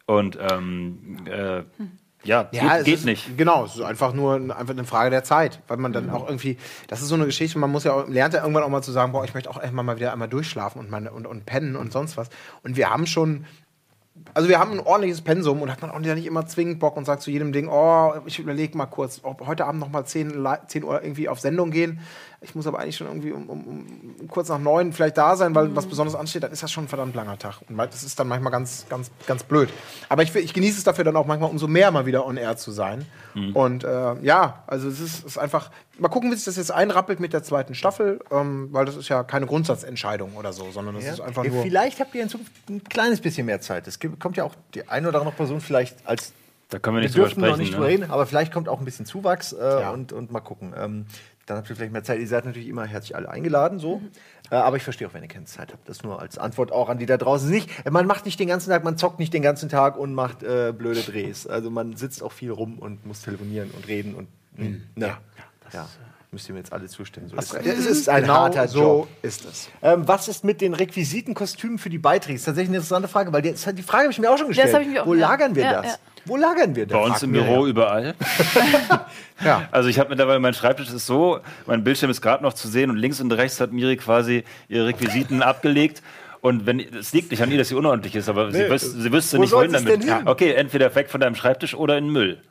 [0.06, 1.64] Und ähm, äh,
[2.24, 3.38] ja, geht, es geht ist, nicht.
[3.38, 6.26] Genau, es ist einfach nur ein- einfach eine Frage der Zeit, weil man dann auch
[6.28, 6.58] irgendwie,
[6.88, 8.94] das ist so eine Geschichte, man muss ja auch, lernt ja irgendwann auch mal zu
[8.94, 11.76] sagen, boah, ich möchte auch echt mal wieder einmal durchschlafen und, meine, und, und pennen
[11.76, 12.30] und sonst was.
[12.64, 13.46] Und wir haben schon,
[14.34, 17.06] also wir haben ein ordentliches Pensum und hat man auch nicht immer zwingend Bock und
[17.06, 20.44] sagt zu jedem Ding, oh, ich überlege mal kurz, ob heute Abend noch mal 10,
[20.44, 22.00] Li- 10 Uhr irgendwie auf Sendung gehen.
[22.40, 23.66] Ich muss aber eigentlich schon irgendwie um, um,
[24.20, 26.86] um kurz nach neun vielleicht da sein, weil was besonders ansteht, dann ist das schon
[26.86, 27.62] ein verdammt langer Tag.
[27.68, 29.70] Und das ist dann manchmal ganz, ganz, ganz blöd.
[30.08, 32.56] Aber ich, ich genieße es dafür dann auch manchmal umso mehr mal wieder on air
[32.56, 33.06] zu sein.
[33.54, 37.20] Und äh, ja, also es ist, ist einfach, mal gucken, wie sich das jetzt einrappelt
[37.20, 41.06] mit der zweiten Staffel, ähm, weil das ist ja keine Grundsatzentscheidung oder so, sondern das
[41.06, 41.64] ist einfach Ja, nur.
[41.64, 43.88] Vielleicht habt ihr in Zukunft ein kleines bisschen mehr Zeit.
[43.88, 46.34] Es kommt ja auch die eine oder andere Person vielleicht als
[46.70, 47.60] Da können wir wir nicht drüber dürfen noch sprechen.
[47.62, 47.78] nicht ne?
[47.78, 49.90] drüber reden, aber vielleicht kommt auch ein bisschen Zuwachs äh, Ja.
[49.92, 50.74] und, und mal gucken.
[50.78, 51.06] Ähm,
[51.48, 52.20] dann habt ihr vielleicht mehr Zeit.
[52.20, 54.02] Ihr seid natürlich immer herzlich alle eingeladen, so.
[54.52, 55.90] Äh, aber ich verstehe auch, wenn ihr keine Zeit habt.
[55.90, 57.50] Das nur als Antwort auch an die da draußen.
[57.50, 60.44] Nicht, man macht nicht den ganzen Tag, man zockt nicht den ganzen Tag und macht
[60.44, 61.48] äh, blöde Drehs.
[61.48, 64.28] Also man sitzt auch viel rum und muss telefonieren und reden und
[64.60, 64.84] Mhm.
[64.96, 65.06] ne.
[65.74, 65.88] ja,
[66.32, 67.30] müsst ihr mir jetzt alle zustimmen.
[67.30, 67.66] So Das ist es.
[67.80, 69.08] Es ist ein genau harter so Job.
[69.22, 69.70] ist es.
[69.82, 72.34] Ähm, was ist mit den Requisiten, Kostümen für die Beiträge?
[72.36, 74.48] Das ist tatsächlich eine interessante Frage, weil die, die Frage habe ich mir auch schon
[74.50, 74.76] gestellt.
[75.00, 75.30] auch- Wo ja.
[75.30, 75.86] lagern wir Ja, das?
[75.94, 75.98] ja.
[76.26, 76.98] Wo lagern wir das?
[76.98, 78.14] Bei uns im Büro überall.
[79.44, 79.68] Ja.
[79.72, 82.90] Also ich habe mittlerweile, mein Schreibtisch ist so, mein Bildschirm ist gerade noch zu sehen
[82.90, 86.02] und links und rechts hat Miri quasi ihre Requisiten abgelegt.
[86.42, 88.82] Und wenn es liegt nicht an ihr, dass sie unordentlich ist, aber sie, Nee, wüs
[88.82, 89.90] sie wüsste wo nicht, wohin damit.
[89.90, 90.28] denn hin?
[90.28, 92.42] Okay, entweder weg von deinem Schreibtisch oder in den Müll.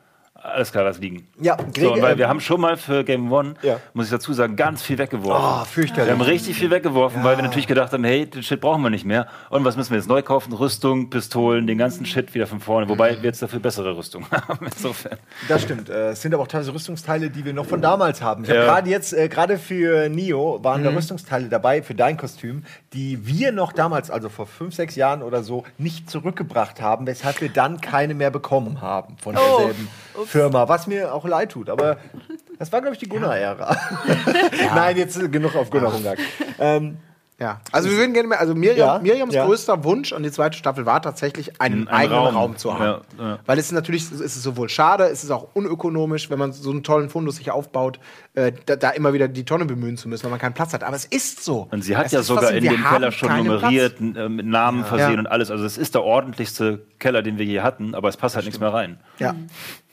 [0.54, 1.26] Alles klar, lass liegen.
[1.40, 3.80] Ja, so, Greg, weil ähm, wir haben schon mal für Game One, Ja.
[3.94, 5.62] muss ich dazu sagen, ganz viel weggeworfen.
[5.62, 6.06] Oh, fürchterlich.
[6.06, 8.90] Wir haben richtig viel weggeworfen, weil wir natürlich gedacht haben, hey, den Shit brauchen wir
[8.90, 9.26] nicht mehr.
[9.50, 10.52] Und was müssen wir jetzt neu kaufen?
[10.52, 12.88] Rüstung, Pistolen, den ganzen Shit wieder von vorne.
[12.88, 14.66] Wobei wir jetzt dafür bessere Rüstung haben.
[14.66, 15.18] Insofern.
[15.48, 15.88] Das stimmt.
[15.88, 18.44] Äh, Es sind aber auch teilweise Rüstungsteile, die wir noch von damals haben.
[18.44, 18.56] Ich Ja.
[18.56, 20.84] habe gerade jetzt, äh, gerade für Nio waren Mhm.
[20.84, 22.62] da Rüstungsteile dabei für dein Kostüm,
[22.96, 27.40] die wir noch damals, also vor fünf, sechs Jahren oder so, nicht zurückgebracht haben, weshalb
[27.42, 29.58] wir dann keine mehr bekommen haben von Oh.
[29.58, 29.88] derselben
[30.24, 30.68] Firma.
[30.68, 31.68] Was mir auch leid tut.
[31.68, 31.98] Aber
[32.58, 33.76] das war, glaube ich, die Gunnar-Ära.
[34.74, 36.18] Nein, jetzt äh, genug auf Gunnar Hungag.
[36.58, 36.96] Ähm,
[37.38, 39.44] Ja, also wir würden gerne mehr, also Miriam, Ja, Miriams ja.
[39.44, 42.56] größter Wunsch an die zweite Staffel war tatsächlich, einen Ein eigenen Raum, Raum.
[42.56, 43.02] zu haben.
[43.18, 43.38] Ja, ja.
[43.44, 46.70] Weil es ist natürlich, es ist sowohl schade, es ist auch unökonomisch, wenn man so
[46.70, 48.00] einen tollen Fundus sich aufbaut,
[48.32, 50.82] äh, da, da immer wieder die Tonne bemühen zu müssen, weil man keinen Platz hat.
[50.82, 51.68] Aber es ist so.
[51.70, 55.12] Und sie hat Es ja sogar in dem Keller schon nummeriert, äh, mit Namen versehen
[55.12, 55.18] Ja.
[55.18, 55.50] und alles.
[55.50, 58.60] Also es ist der ordentlichste Keller, den wir je hatten, aber es passt halt nichts
[58.60, 58.98] mehr rein.
[59.18, 59.34] Ja.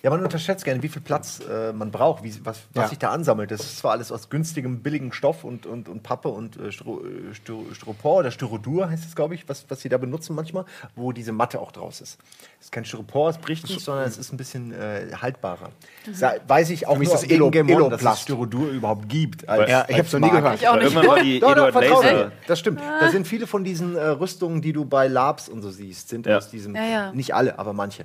[0.05, 2.87] Ja, man unterschätzt gerne, wie viel Platz äh, man braucht, wie, was, was Ja.
[2.89, 3.51] sich da ansammelt.
[3.51, 6.99] Das ist zwar alles aus günstigem, billigem Stoff und, und, und Pappe und äh, Stro,
[7.05, 10.65] äh, Styro, Styropor oder Styrodur heißt es, glaube ich, was, was sie da benutzen manchmal,
[10.97, 12.19] wo diese Matte auch draus ist.
[12.59, 15.69] Es ist kein Styropor, es bricht nicht, sondern es ist ein bisschen äh, haltbarer.
[16.11, 19.07] Sa weiß ich auch nur ist das wegen Elo- Game One, dass es Styrodur überhaupt
[19.07, 19.47] gibt.
[19.47, 20.55] Als, Ja, ich als hab's noch nie gehört.
[20.55, 20.83] Ich auch nicht.
[20.83, 22.31] irgendwann war die Doch, Eduard Laser.
[22.47, 22.81] Das stimmt.
[22.99, 26.25] Da sind viele von diesen äh, Rüstungen, die du bei Labs und so siehst, sind
[26.25, 26.35] Ja.
[26.39, 26.75] aus diesem.
[26.75, 27.11] Ja, ja.
[27.13, 28.03] Nicht alle, aber manche.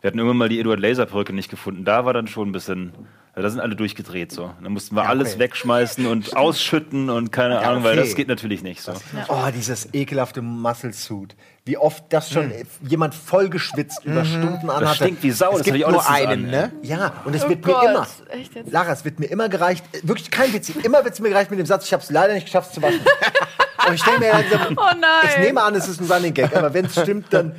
[0.00, 1.84] Wir hatten irgendwann mal die Eduard Laser Perücke nicht gefunden.
[1.84, 2.92] Da war dann schon ein bisschen,
[3.34, 4.52] ja, da sind alle durchgedreht so.
[4.62, 8.06] Dann mussten wir alles wegschmeißen und ausschütten und keine Ahnung, weil okay.
[8.06, 8.92] das geht natürlich nicht so.
[9.26, 11.34] Oh, dieses ekelhafte Muscle Suit.
[11.64, 14.84] Wie oft das schon jemand vollgeschwitzt über Stunden anhatte.
[14.84, 16.72] Das stinkt wie Sau, Es das gibt ich auch nur einen, an, ne?
[16.82, 18.06] Ja, und es Oh wird Gott, mir immer.
[18.30, 18.70] echt jetzt?
[18.70, 19.84] Lara, es wird mir immer gereicht.
[19.92, 20.70] äh, Wirklich kein Witz.
[20.70, 22.74] Immer wird es mir gereicht mit dem Satz, ich habe es leider nicht geschafft es
[22.76, 23.00] zu waschen.
[23.88, 25.28] und ich denke mir langsam, Oh nein.
[25.28, 27.52] ich nehme an, es ist ein Running Gag, aber wenn es stimmt, dann.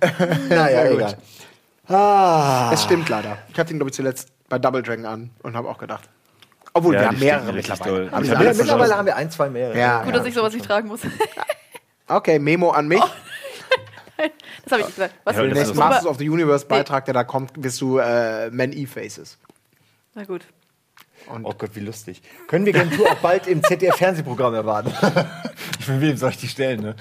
[0.48, 0.96] naja, gut.
[0.96, 1.16] egal.
[1.88, 2.70] Ah.
[2.72, 3.38] Es stimmt leider.
[3.52, 6.08] Ich hatte ihn, glaube ich, zuletzt bei Double Dragon an und habe auch gedacht.
[6.74, 7.90] Obwohl, Ja, wir haben mehrere mittlerweile.
[7.90, 8.08] doll.
[8.10, 8.98] Aber die Ich sind hab alle letztens Mittlerweile verschlossen.
[8.98, 9.76] haben wir ein, zwei mehr.
[9.76, 10.02] Ja.
[10.04, 11.00] Gut, dass ich sowas nicht tragen muss.
[12.08, 13.00] Okay, Memo an mich.
[14.64, 15.14] Das habe ich nicht gesagt.
[15.24, 15.34] Was?
[15.36, 17.98] Ja, Für den das nächsten Masters of the Universe Beitrag, der da kommt, wirst du
[17.98, 19.38] äh, Man-E-Faces.
[20.14, 20.42] Na gut.
[21.28, 22.20] Oh Gott, wie lustig.
[22.48, 24.90] Können wir Gentur auch bald im ZDF-Fernsehprogramm erwarten?
[25.80, 26.96] Von wem soll ich die stellen, ne?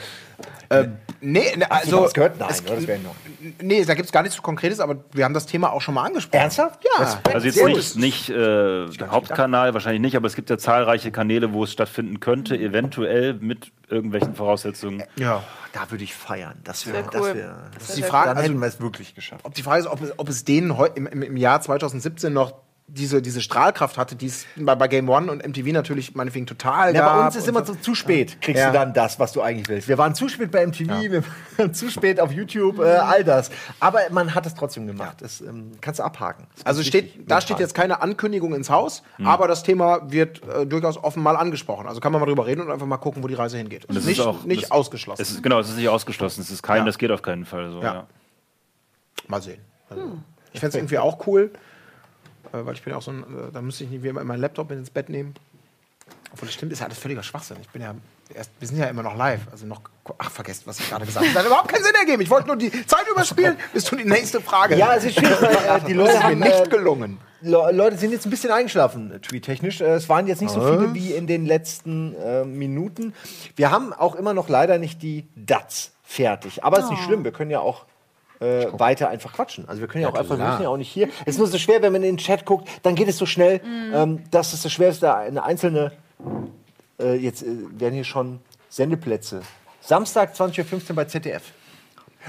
[1.19, 2.03] Nee, ne, Hast du also.
[2.05, 2.39] was gehört?
[2.39, 2.75] Nein, es- oder?
[2.75, 3.13] das wäre noch.
[3.61, 5.93] Nee, da gibt es gar nichts so Konkretes, aber wir haben das Thema auch schon
[5.95, 6.41] mal angesprochen.
[6.41, 6.81] Ernsthaft?
[6.85, 7.03] Ja.
[7.03, 11.51] Das- Also jetzt nicht, nicht äh, Hauptkanal, wahrscheinlich nicht, aber es gibt ja zahlreiche Kanäle,
[11.51, 15.03] wo es stattfinden könnte, eventuell mit irgendwelchen Voraussetzungen.
[15.17, 15.43] Ja.
[15.73, 16.57] Da würde ich feiern.
[16.63, 16.97] Das wäre.
[16.97, 17.35] Wär Das cool.
[17.35, 19.43] wär, Das das Die wär Frage, dann also, hätten wir es wirklich geschafft.
[19.43, 22.53] ob die Frage ist, ob es, ob es denen im, im, im Jahr 2017 noch
[22.93, 26.93] diese, diese Strahlkraft hatte, die es bei, bei Game One und MTV natürlich meinetwegen total
[26.93, 27.15] Ja, gab.
[27.19, 27.73] bei uns ist immer so.
[27.75, 28.67] zu spät, kriegst Ja.
[28.67, 29.87] du dann das, was du eigentlich willst.
[29.87, 31.23] Wir waren zu spät bei MTV, wir
[31.57, 33.49] waren zu spät auf YouTube, äh, all das.
[33.79, 35.17] Aber man hat es trotzdem gemacht.
[35.21, 36.47] Das ähm, kannst du abhaken.
[36.57, 40.65] Das Also steht, da steht jetzt keine Ankündigung ins Haus, aber das Thema wird äh,
[40.65, 41.87] durchaus offen mal angesprochen.
[41.87, 43.85] Also kann man mal drüber reden und einfach mal gucken, wo die Reise hingeht.
[43.85, 45.21] Und das nicht ist auch nicht das, ausgeschlossen.
[45.21, 46.41] Es ist, genau, es ist nicht ausgeschlossen.
[46.41, 46.85] Es ist kein, Ja.
[46.85, 47.81] das geht auf keinen Fall so.
[47.81, 47.93] Ja.
[47.93, 48.07] Ja.
[49.27, 49.61] Mal sehen.
[49.89, 50.03] Also,
[50.53, 51.51] Ich fände es irgendwie auch cool,
[52.51, 54.41] weil ich bin ja auch so ein, äh, da müsste ich nicht wie immer meinen
[54.41, 55.33] Laptop mit ins Bett nehmen.
[56.33, 57.57] Obwohl das stimmt, ist ja alles völliger Schwachsinn.
[57.61, 57.93] Ich bin ja
[58.33, 59.41] erst, wir sind ja immer noch live.
[59.51, 59.81] Also noch,
[60.17, 61.33] ach, vergesst, was ich gerade gesagt habe.
[61.33, 62.21] Das hat überhaupt keinen Sinn ergeben.
[62.21, 64.75] Ich wollte nur die Zeit überspielen, bis du die nächste Frage.
[64.77, 67.17] Ja, es ist schwierig, weil äh, die Leute ist mir haben nicht äh, gelungen.
[67.41, 69.81] Le Leute sind jetzt ein bisschen eingeschlafen, äh, tweettechnisch.
[69.81, 73.13] Äh, Es waren jetzt nicht so viele wie in den letzten äh, Minuten.
[73.55, 76.63] Wir haben auch immer noch leider nicht die DATs fertig.
[76.63, 77.85] Aber es ist nicht schlimm, wir können ja auch
[78.41, 79.67] äh, weiter einfach quatschen.
[79.69, 81.07] Also wir können ja, auch einfach, wir müssen ja auch nicht hier.
[81.25, 83.25] Es ist nur so schwer, wenn man in den Chat guckt, dann geht es so
[83.25, 83.61] schnell.
[83.93, 85.91] Ähm, das ist das Schwerste, eine einzelne.
[86.99, 87.47] Äh, jetzt äh,
[87.79, 88.39] werden hier schon
[88.69, 89.41] Sendeplätze.
[89.81, 91.43] Samstag 20.15 Uhr bei ZDF.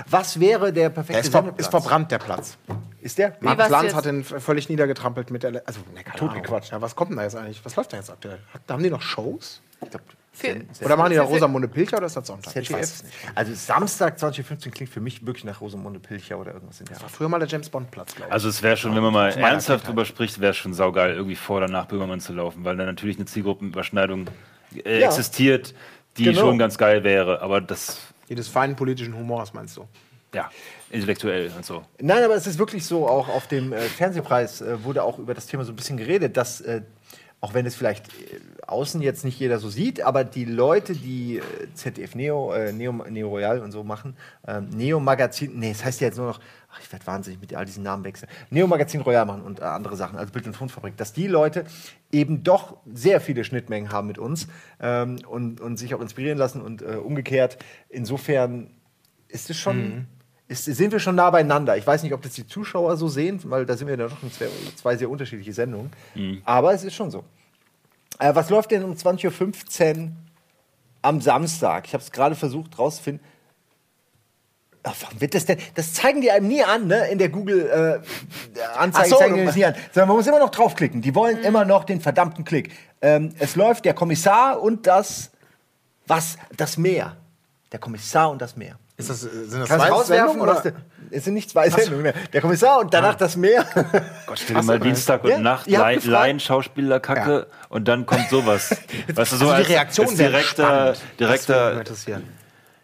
[0.08, 1.60] Was wäre der perfekte Der ist, ver Sendeplatz?
[1.66, 2.56] ist verbrannt, der Platz.
[3.00, 3.36] Ist der?
[3.40, 5.50] Markus war's Lanz hat ihn völlig niedergetrampelt mit der.
[5.50, 6.72] Le also, ne, keine Totgequatscht.
[6.72, 6.80] Ahnung.
[6.80, 7.62] Ja, was kommt denn da jetzt eigentlich?
[7.64, 8.38] Was läuft da jetzt aktuell?
[8.54, 9.60] Hat, haben die noch Shows?
[9.82, 10.02] Ich glaub,
[10.34, 11.24] Für- Oder machen die da?
[11.24, 12.56] Rosamunde Pilcher oder ist das Sonntag?
[12.56, 12.80] Ich ZDF.
[12.80, 13.14] weiß es nicht.
[13.34, 17.02] Also Samstag 20.15 klingt für mich wirklich nach Rosamunde Pilcher oder irgendwas in der War
[17.04, 17.12] Art.
[17.12, 18.32] früher mal der James Bond Platz, glaube ich.
[18.32, 21.36] Also es wäre schon, wenn man mal ernsthaft drüber spricht, wäre es schon saugeil, irgendwie
[21.36, 24.26] vor oder nach Böhmermann zu laufen, weil da natürlich eine Zielgruppenüberschneidung
[24.84, 25.08] äh, Ja.
[25.08, 25.74] existiert,
[26.16, 26.40] die Genau.
[26.40, 27.42] schon ganz geil wäre.
[27.42, 27.98] Aber das,
[28.30, 29.86] Die des feinen politischen Humors, meinst du?
[30.34, 30.48] ja,
[30.88, 31.84] intellektuell und so.
[32.00, 35.34] Nein, aber es ist wirklich so, auch auf dem äh, Fernsehpreis äh, wurde auch über
[35.34, 36.80] das Thema so ein bisschen geredet, dass, äh,
[37.42, 38.38] auch wenn es vielleicht äh,
[38.68, 41.42] außen jetzt nicht jeder so sieht, aber die Leute, die äh,
[41.74, 44.16] ZDF Neo, äh, Neo, Neo Royal und so machen,
[44.46, 46.40] ähm, Neo Magazin, nee, es heißt ja jetzt nur noch,
[46.72, 49.64] ach, ich werde wahnsinnig mit all diesen Namen wechseln, Neo Magazin Royal machen und äh,
[49.64, 51.64] andere Sachen, also Bild- und Tonfabrik, dass die Leute
[52.12, 54.46] eben doch sehr viele Schnittmengen haben mit uns
[54.80, 57.58] ähm, und, und sich auch inspirieren lassen und äh, umgekehrt.
[57.88, 58.70] Insofern
[59.26, 60.06] ist es schon.
[60.52, 61.76] Ist, sind wir schon nah beieinander.
[61.76, 64.22] Ich weiß nicht, ob das die Zuschauer so sehen, weil da sind wir ja doch
[64.22, 64.46] in zwei,
[64.76, 65.90] zwei sehr unterschiedliche Sendungen.
[66.44, 67.24] Aber es ist schon so.
[68.18, 70.10] Äh, was läuft denn um 20.15 Uhr
[71.02, 71.86] am Samstag?
[71.86, 73.24] Ich habe es gerade versucht rauszufinden.
[74.84, 75.58] Ach, warum wird das denn?
[75.74, 77.06] Das zeigen die einem nie an, ne?
[77.08, 78.04] In der Google-Anzeige
[78.76, 79.74] Ach so, zeigen die das nie an.
[79.92, 81.02] Sondern man muss immer noch draufklicken.
[81.02, 82.72] Die wollen immer noch den verdammten Klick.
[83.00, 85.30] Ähm, es läuft der Kommissar und das.
[86.08, 86.36] Was?
[86.56, 87.16] Das Meer.
[87.70, 88.76] Der Kommissar und das Meer.
[88.96, 90.60] Ist das, sind das Kannst du zwei rauswerfen Sendungen oder?
[90.60, 90.72] oder?
[91.10, 92.14] Es sind nicht zwei Sendungen mehr.
[92.32, 93.64] Der Kommissar und danach das Meer.
[94.26, 96.12] Gott, stell dir mal Dienstag und Ja, Nacht, ihr habt Laien, gefragt.
[96.12, 98.70] Laien Schauspielerkacke und dann kommt sowas.
[99.14, 100.88] weißt du, so Also die Reaktion als direkter, spannend.
[100.88, 102.41] Das würde mich direkter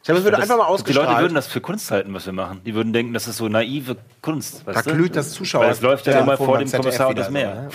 [0.09, 1.21] glaube, es würde das, einfach mal Die Leute ausgestrahlt.
[1.21, 2.61] würden das für Kunst halten, was wir machen.
[2.65, 4.63] Die würden denken, das ist so naive Kunst.
[4.67, 5.65] Da glüht das Zuschauer.
[5.65, 7.55] Weil es läuft ja, immer vor dem Kommissar und das Meer.
[7.55, 7.69] ne?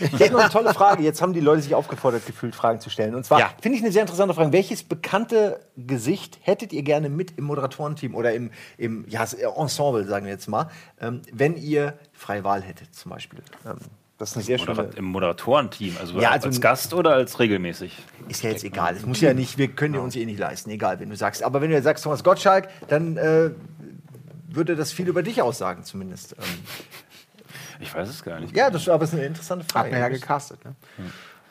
[0.00, 1.02] Ich habe noch eine tolle Frage.
[1.02, 3.14] Jetzt haben die Leute sich aufgefordert gefühlt, Fragen zu stellen.
[3.14, 3.50] Und zwar Ja.
[3.60, 4.52] finde ich eine sehr interessante Frage.
[4.52, 9.24] Welches bekannte Gesicht hättet ihr gerne mit im Moderatorenteam oder im, im ja,
[9.56, 10.68] Ensemble, sagen wir jetzt mal,
[11.00, 13.40] ähm, wenn ihr freie Wahl hättet, zum Beispiel?
[13.66, 13.76] Ähm,
[14.24, 14.90] das ist eine sehr schöne.
[14.96, 17.96] Im Moderatorenteam, also, Ja, also- als Gast oder als regelmäßig?
[18.28, 18.96] Ist ja jetzt egal.
[18.96, 21.42] Es muss ja nicht, wir können uns eh nicht leisten, egal, wenn du sagst.
[21.42, 23.50] Aber wenn du jetzt sagst Thomas Gottschalk, dann äh,
[24.48, 26.32] würde das viel über dich aussagen, zumindest.
[26.38, 26.44] Ähm,
[27.80, 28.56] Ich weiß es gar nicht.
[28.56, 29.86] ja, das aber ist eine interessante Frage.
[29.86, 30.64] Hat man ja gecastet.
[30.64, 30.74] Ne?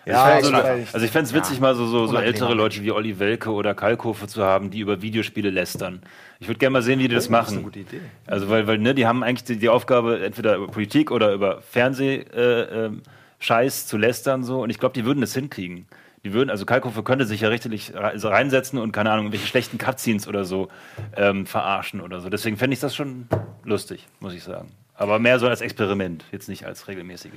[0.06, 0.93] Ja, Also, ich weiß.
[0.93, 3.74] also ich fände es witzig, mal so, so, so ältere Leute wie Olli Welke oder
[3.74, 6.01] Kalkofe zu haben, die über Videospiele lästern.
[6.39, 7.64] Ich würde gerne mal sehen, wie die das machen.
[7.64, 8.01] gute Idee.
[8.28, 11.62] Also weil, weil ne, die haben eigentlich die, die Aufgabe, entweder über Politik oder über
[11.62, 13.01] Fernseh-Scheiß äh, ähm,
[13.39, 14.62] Scheiß zu lästern so.
[14.62, 15.88] Und ich glaube, die würden das hinkriegen.
[16.26, 19.78] Die würden, also Kalkofe könnte sich ja richtig also reinsetzen und keine Ahnung, welche schlechten
[19.78, 20.70] Cutscenes oder so
[21.18, 22.30] ähm, verarschen oder so.
[22.30, 23.28] Deswegen fände ich das schon
[23.66, 24.72] lustig, muss ich sagen.
[24.95, 27.32] Aber mehr so als Experiment, jetzt nicht als regelmäßige.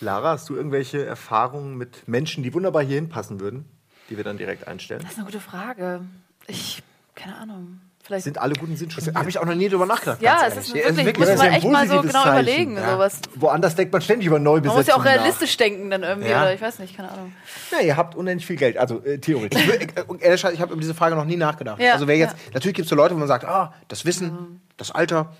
[0.00, 3.64] Lara, hast du irgendwelche Erfahrungen mit Menschen, die wunderbar hier hinpassen würden,
[4.10, 5.00] die wir dann direkt einstellen?
[5.02, 6.00] Das ist eine gute Frage.
[6.46, 6.82] Ich,
[7.14, 7.80] keine Ahnung.
[8.02, 8.24] Vielleicht.
[8.24, 10.20] Sind alle guten sind schon Da habe ich auch noch nie drüber nachgedacht.
[10.20, 12.12] ja, es ist wirklich, wirklich muss das ist man ja ein echt mal so genau
[12.12, 12.28] Zeichen.
[12.32, 12.76] überlegen.
[12.76, 12.92] Ja.
[12.92, 13.20] Sowas.
[13.36, 15.22] Woanders denkt man ständig über Man muss Neubesetzungen ja auch nach.
[15.24, 16.42] realistisch denken dann irgendwie, Ja.
[16.42, 17.32] oder ich weiß nicht, keine Ahnung.
[17.72, 19.58] Ja, ihr habt unendlich viel Geld, also äh, theoretisch.
[19.66, 21.80] Ich, äh, ehrlich gesagt, ich habe über diese Frage noch nie nachgedacht.
[21.80, 22.50] Ja, also wer jetzt, ja.
[22.52, 25.34] natürlich gibt es so Leute, wo man sagt, ah, das Wissen, das Alter,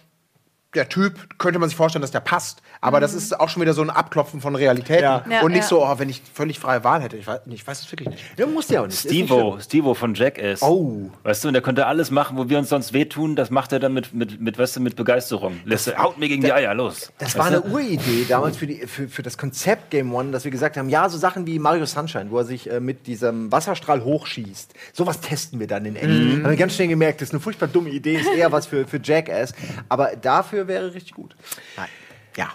[0.75, 2.63] der Typ, könnte man sich vorstellen, dass der passt.
[2.81, 5.03] Aber das ist auch schon wieder so ein Abklopfen von Realitäten.
[5.03, 5.25] Ja.
[5.31, 5.69] Ja, und nicht ja.
[5.69, 7.17] so, oh, wenn ich völlig freie Wahl hätte.
[7.17, 8.23] Ich weiß, ich weiß es wirklich nicht.
[8.37, 8.99] Ja, musst ja auch nicht.
[8.99, 10.63] Stevo, Stevo von Jackass.
[10.63, 11.11] Oh.
[11.23, 13.81] Weißt du, und der könnte alles machen, wo wir uns sonst wehtun, das macht er
[13.81, 15.61] dann mit, mit, mit, weißt du, mit Begeisterung.
[15.65, 17.13] Lässt er, haut mir gegen die Eier, los.
[17.19, 17.75] Das Weißt war eine du?
[17.75, 21.09] Uridee damals für, die, für, für das Konzept Game One, dass wir gesagt haben, ja,
[21.09, 24.75] so Sachen wie Mario Sunshine, wo er sich äh, mit diesem Wasserstrahl hochschießt.
[24.93, 26.07] Sowas testen wir dann in echt.
[26.07, 26.45] Mhm.
[26.45, 28.87] Haben wir ganz schnell gemerkt, das ist eine furchtbar dumme Idee, ist eher was für,
[28.87, 29.55] für Jackass.
[29.89, 31.37] Aber dafür wäre richtig gut.
[31.77, 31.89] Nein.
[32.37, 32.51] Ja.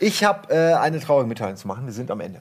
[0.00, 1.86] Ich habe äh, eine traurige Mitteilung zu machen.
[1.86, 2.40] Wir sind am Ende.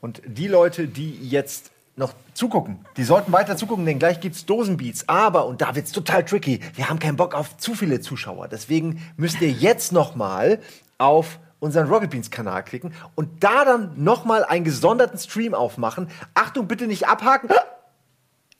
[0.00, 5.08] Und die Leute, die jetzt noch zugucken, die sollten weiter zugucken, denn gleich gibt's Dosenbeats.
[5.08, 8.48] Aber, und da wird's total tricky, wir haben keinen Bock auf zu viele Zuschauer.
[8.48, 10.60] Deswegen müsst ihr jetzt noch mal
[10.98, 16.08] auf unseren Rocket Beans Kanal klicken und da dann noch mal einen gesonderten Stream aufmachen.
[16.34, 17.50] Achtung, bitte nicht abhaken.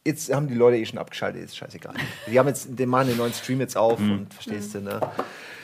[0.08, 1.94] Jetzt haben die Leute eh schon abgeschaltet, ist scheißegal.
[2.26, 5.00] Die haben jetzt, den machen den neuen Stream jetzt auf und verstehst du, ne?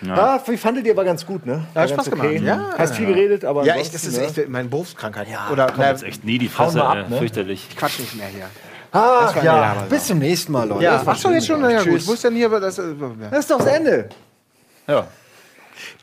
[0.02, 0.42] Ja.
[0.46, 1.64] wie fandet ihr aber ganz gut, ne?
[1.72, 2.28] War hat Spaß gemacht.
[2.42, 2.74] Ja.
[2.76, 4.24] Hast viel geredet, aber Ja, echt, das ist ne?
[4.26, 5.28] echt meine Berufskrankheit.
[5.30, 7.18] Ja, Oder Komm na, jetzt echt nie die Fresse, ab, äh, ne?
[7.18, 7.68] fürchterlich.
[7.74, 8.46] Quatsch nicht mehr hier.
[8.92, 10.84] Ach ja, bis zum nächsten Mal, Leute.
[10.84, 11.70] Ja, Das war ach so, schön jetzt schon.
[11.70, 12.06] ja, gut.
[12.06, 12.48] Wo ist denn hier?
[12.48, 13.28] Das, äh, ja.
[13.30, 14.08] Das ist doch das Ende.
[14.86, 15.06] Ja.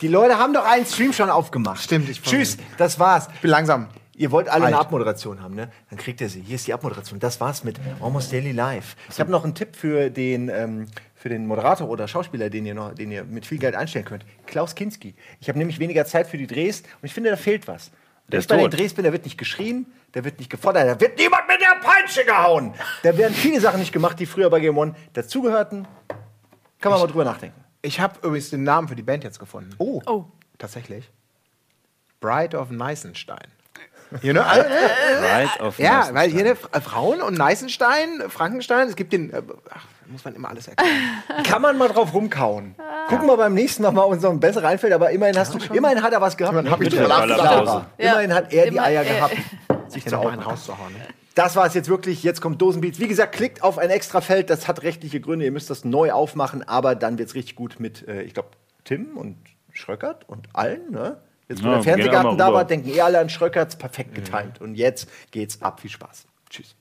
[0.01, 1.81] Die Leute haben doch einen Stream schon aufgemacht.
[1.81, 3.29] Stimmt, ich Tschüss, das war's.
[3.35, 3.87] Ich bin langsam.
[4.15, 4.87] Ihr wollt alle eine Alt.
[4.87, 5.71] Abmoderation haben, ne?
[5.89, 6.41] Dann kriegt ihr sie.
[6.41, 7.19] Hier ist die Abmoderation.
[7.19, 8.95] Das war's mit Almost Daily Live.
[9.09, 12.73] Ich habe noch einen Tipp für den, ähm, für den Moderator oder Schauspieler, den ihr,
[12.73, 14.25] noch, den ihr mit viel Geld einstellen könnt.
[14.45, 15.15] Klaus Kinski.
[15.39, 17.91] Ich habe nämlich weniger Zeit für die Drehs und ich finde, da fehlt was.
[18.27, 18.71] Wenn ist ich bei den.
[18.71, 21.79] Drehs bin, da wird nicht geschrien, da wird nicht gefordert, da wird niemand mit der
[21.81, 22.73] Peitsche gehauen.
[23.03, 25.87] Da werden viele Sachen nicht gemacht, die früher bei Game One dazugehörten.
[26.79, 27.63] Kann man mal drüber nachdenken.
[27.81, 29.71] Ich habe übrigens den Namen für die Band jetzt gefunden.
[29.77, 30.01] Oh.
[30.05, 30.25] Oh.
[30.57, 31.09] Tatsächlich.
[32.19, 33.47] Bride of Neisenstein.
[34.21, 34.41] You know?
[34.41, 36.15] Right auf ja, Neißenstein.
[36.15, 39.31] weil hier ne, Fra- Frauen und Neisenstein, Frankenstein, es gibt den.
[39.33, 40.91] Äh, ach, muss man immer alles erklären.
[41.45, 42.75] Kann man mal drauf rumkauen.
[43.07, 45.73] Gucken wir beim nächsten Mal mal uns noch ein besser einfällt, aber immerhin hast du,
[45.73, 46.55] immerhin hat er was gehabt.
[46.69, 47.07] hab ich Bitte.
[47.07, 47.85] Ja.
[47.97, 49.35] Immerhin hat er die Immer- Eier äh, gehabt,
[49.87, 50.43] sich zu einen aufmachen.
[50.51, 50.93] rauszuhauen.
[50.93, 50.99] Ne?
[51.35, 52.23] Das war es jetzt wirklich.
[52.23, 52.99] Jetzt kommt Dosenbeats.
[52.99, 54.49] Wie gesagt, klickt auf ein extra Feld.
[54.49, 55.45] Das hat rechtliche Gründe.
[55.45, 58.49] Ihr müsst das neu aufmachen, aber dann wird es richtig gut mit, äh, ich glaube,
[58.83, 59.37] Tim und
[59.71, 60.91] Schröckert und allen.
[60.91, 61.17] Ne?
[61.51, 63.75] Jetzt, wo Ja, der Fernsehgarten da war, denken eh alle an Schröckerts.
[63.75, 64.61] Perfekt getimt.
[64.61, 65.81] Und jetzt geht's ab.
[65.81, 66.25] Viel Spaß.
[66.49, 66.75] Tschüss.